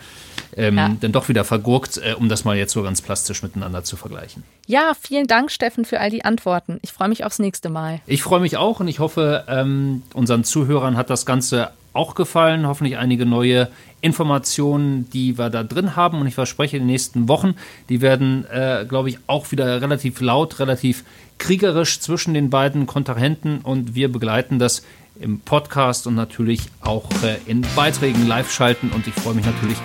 ähm, 0.55 0.77
ja. 0.77 0.95
dann 0.99 1.11
doch 1.11 1.29
wieder 1.29 1.43
vergurkt, 1.43 1.97
äh, 1.97 2.13
um 2.13 2.29
das 2.29 2.45
mal 2.45 2.57
jetzt 2.57 2.73
so 2.73 2.81
ganz 2.83 3.01
plastisch 3.01 3.43
miteinander 3.43 3.83
zu 3.83 3.95
vergleichen. 3.95 4.43
Ja, 4.65 4.93
vielen 4.99 5.27
Dank, 5.27 5.51
Steffen, 5.51 5.85
für 5.85 5.99
all 5.99 6.09
die 6.09 6.25
Antworten. 6.25 6.79
Ich 6.81 6.91
freue 6.91 7.09
mich 7.09 7.23
aufs 7.23 7.39
nächste 7.39 7.69
Mal. 7.69 8.01
Ich 8.07 8.23
freue 8.23 8.39
mich 8.39 8.57
auch 8.57 8.79
und 8.79 8.87
ich 8.87 8.99
hoffe, 8.99 9.43
ähm, 9.47 10.03
unseren 10.13 10.43
Zuhörern 10.43 10.97
hat 10.97 11.09
das 11.09 11.25
Ganze 11.25 11.71
auch 11.97 12.15
gefallen. 12.15 12.67
Hoffentlich 12.67 12.97
einige 12.97 13.25
neue 13.25 13.69
Informationen, 13.99 15.09
die 15.09 15.37
wir 15.37 15.49
da 15.49 15.63
drin 15.63 15.95
haben. 15.95 16.21
Und 16.21 16.27
ich 16.27 16.35
verspreche, 16.35 16.77
in 16.77 16.83
den 16.83 16.87
nächsten 16.87 17.27
Wochen, 17.27 17.55
die 17.89 18.01
werden, 18.01 18.45
äh, 18.49 18.85
glaube 18.87 19.09
ich, 19.09 19.19
auch 19.27 19.51
wieder 19.51 19.81
relativ 19.81 20.21
laut, 20.21 20.59
relativ 20.59 21.03
kriegerisch 21.39 21.99
zwischen 21.99 22.33
den 22.33 22.49
beiden 22.49 22.85
Kontrahenten. 22.87 23.59
Und 23.59 23.95
wir 23.95 24.11
begleiten 24.11 24.59
das 24.59 24.83
im 25.19 25.39
Podcast 25.39 26.07
und 26.07 26.15
natürlich 26.15 26.61
auch 26.81 27.09
äh, 27.23 27.37
in 27.45 27.65
Beiträgen 27.75 28.27
live 28.27 28.51
schalten. 28.51 28.91
Und 28.93 29.07
ich 29.07 29.13
freue 29.15 29.33
mich 29.33 29.45
natürlich, 29.45 29.77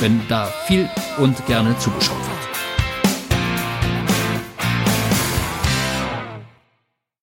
wenn 0.00 0.20
da 0.28 0.46
viel 0.66 0.88
und 1.18 1.46
gerne 1.46 1.78
zugeschaut 1.78 2.18
wird. 2.18 2.49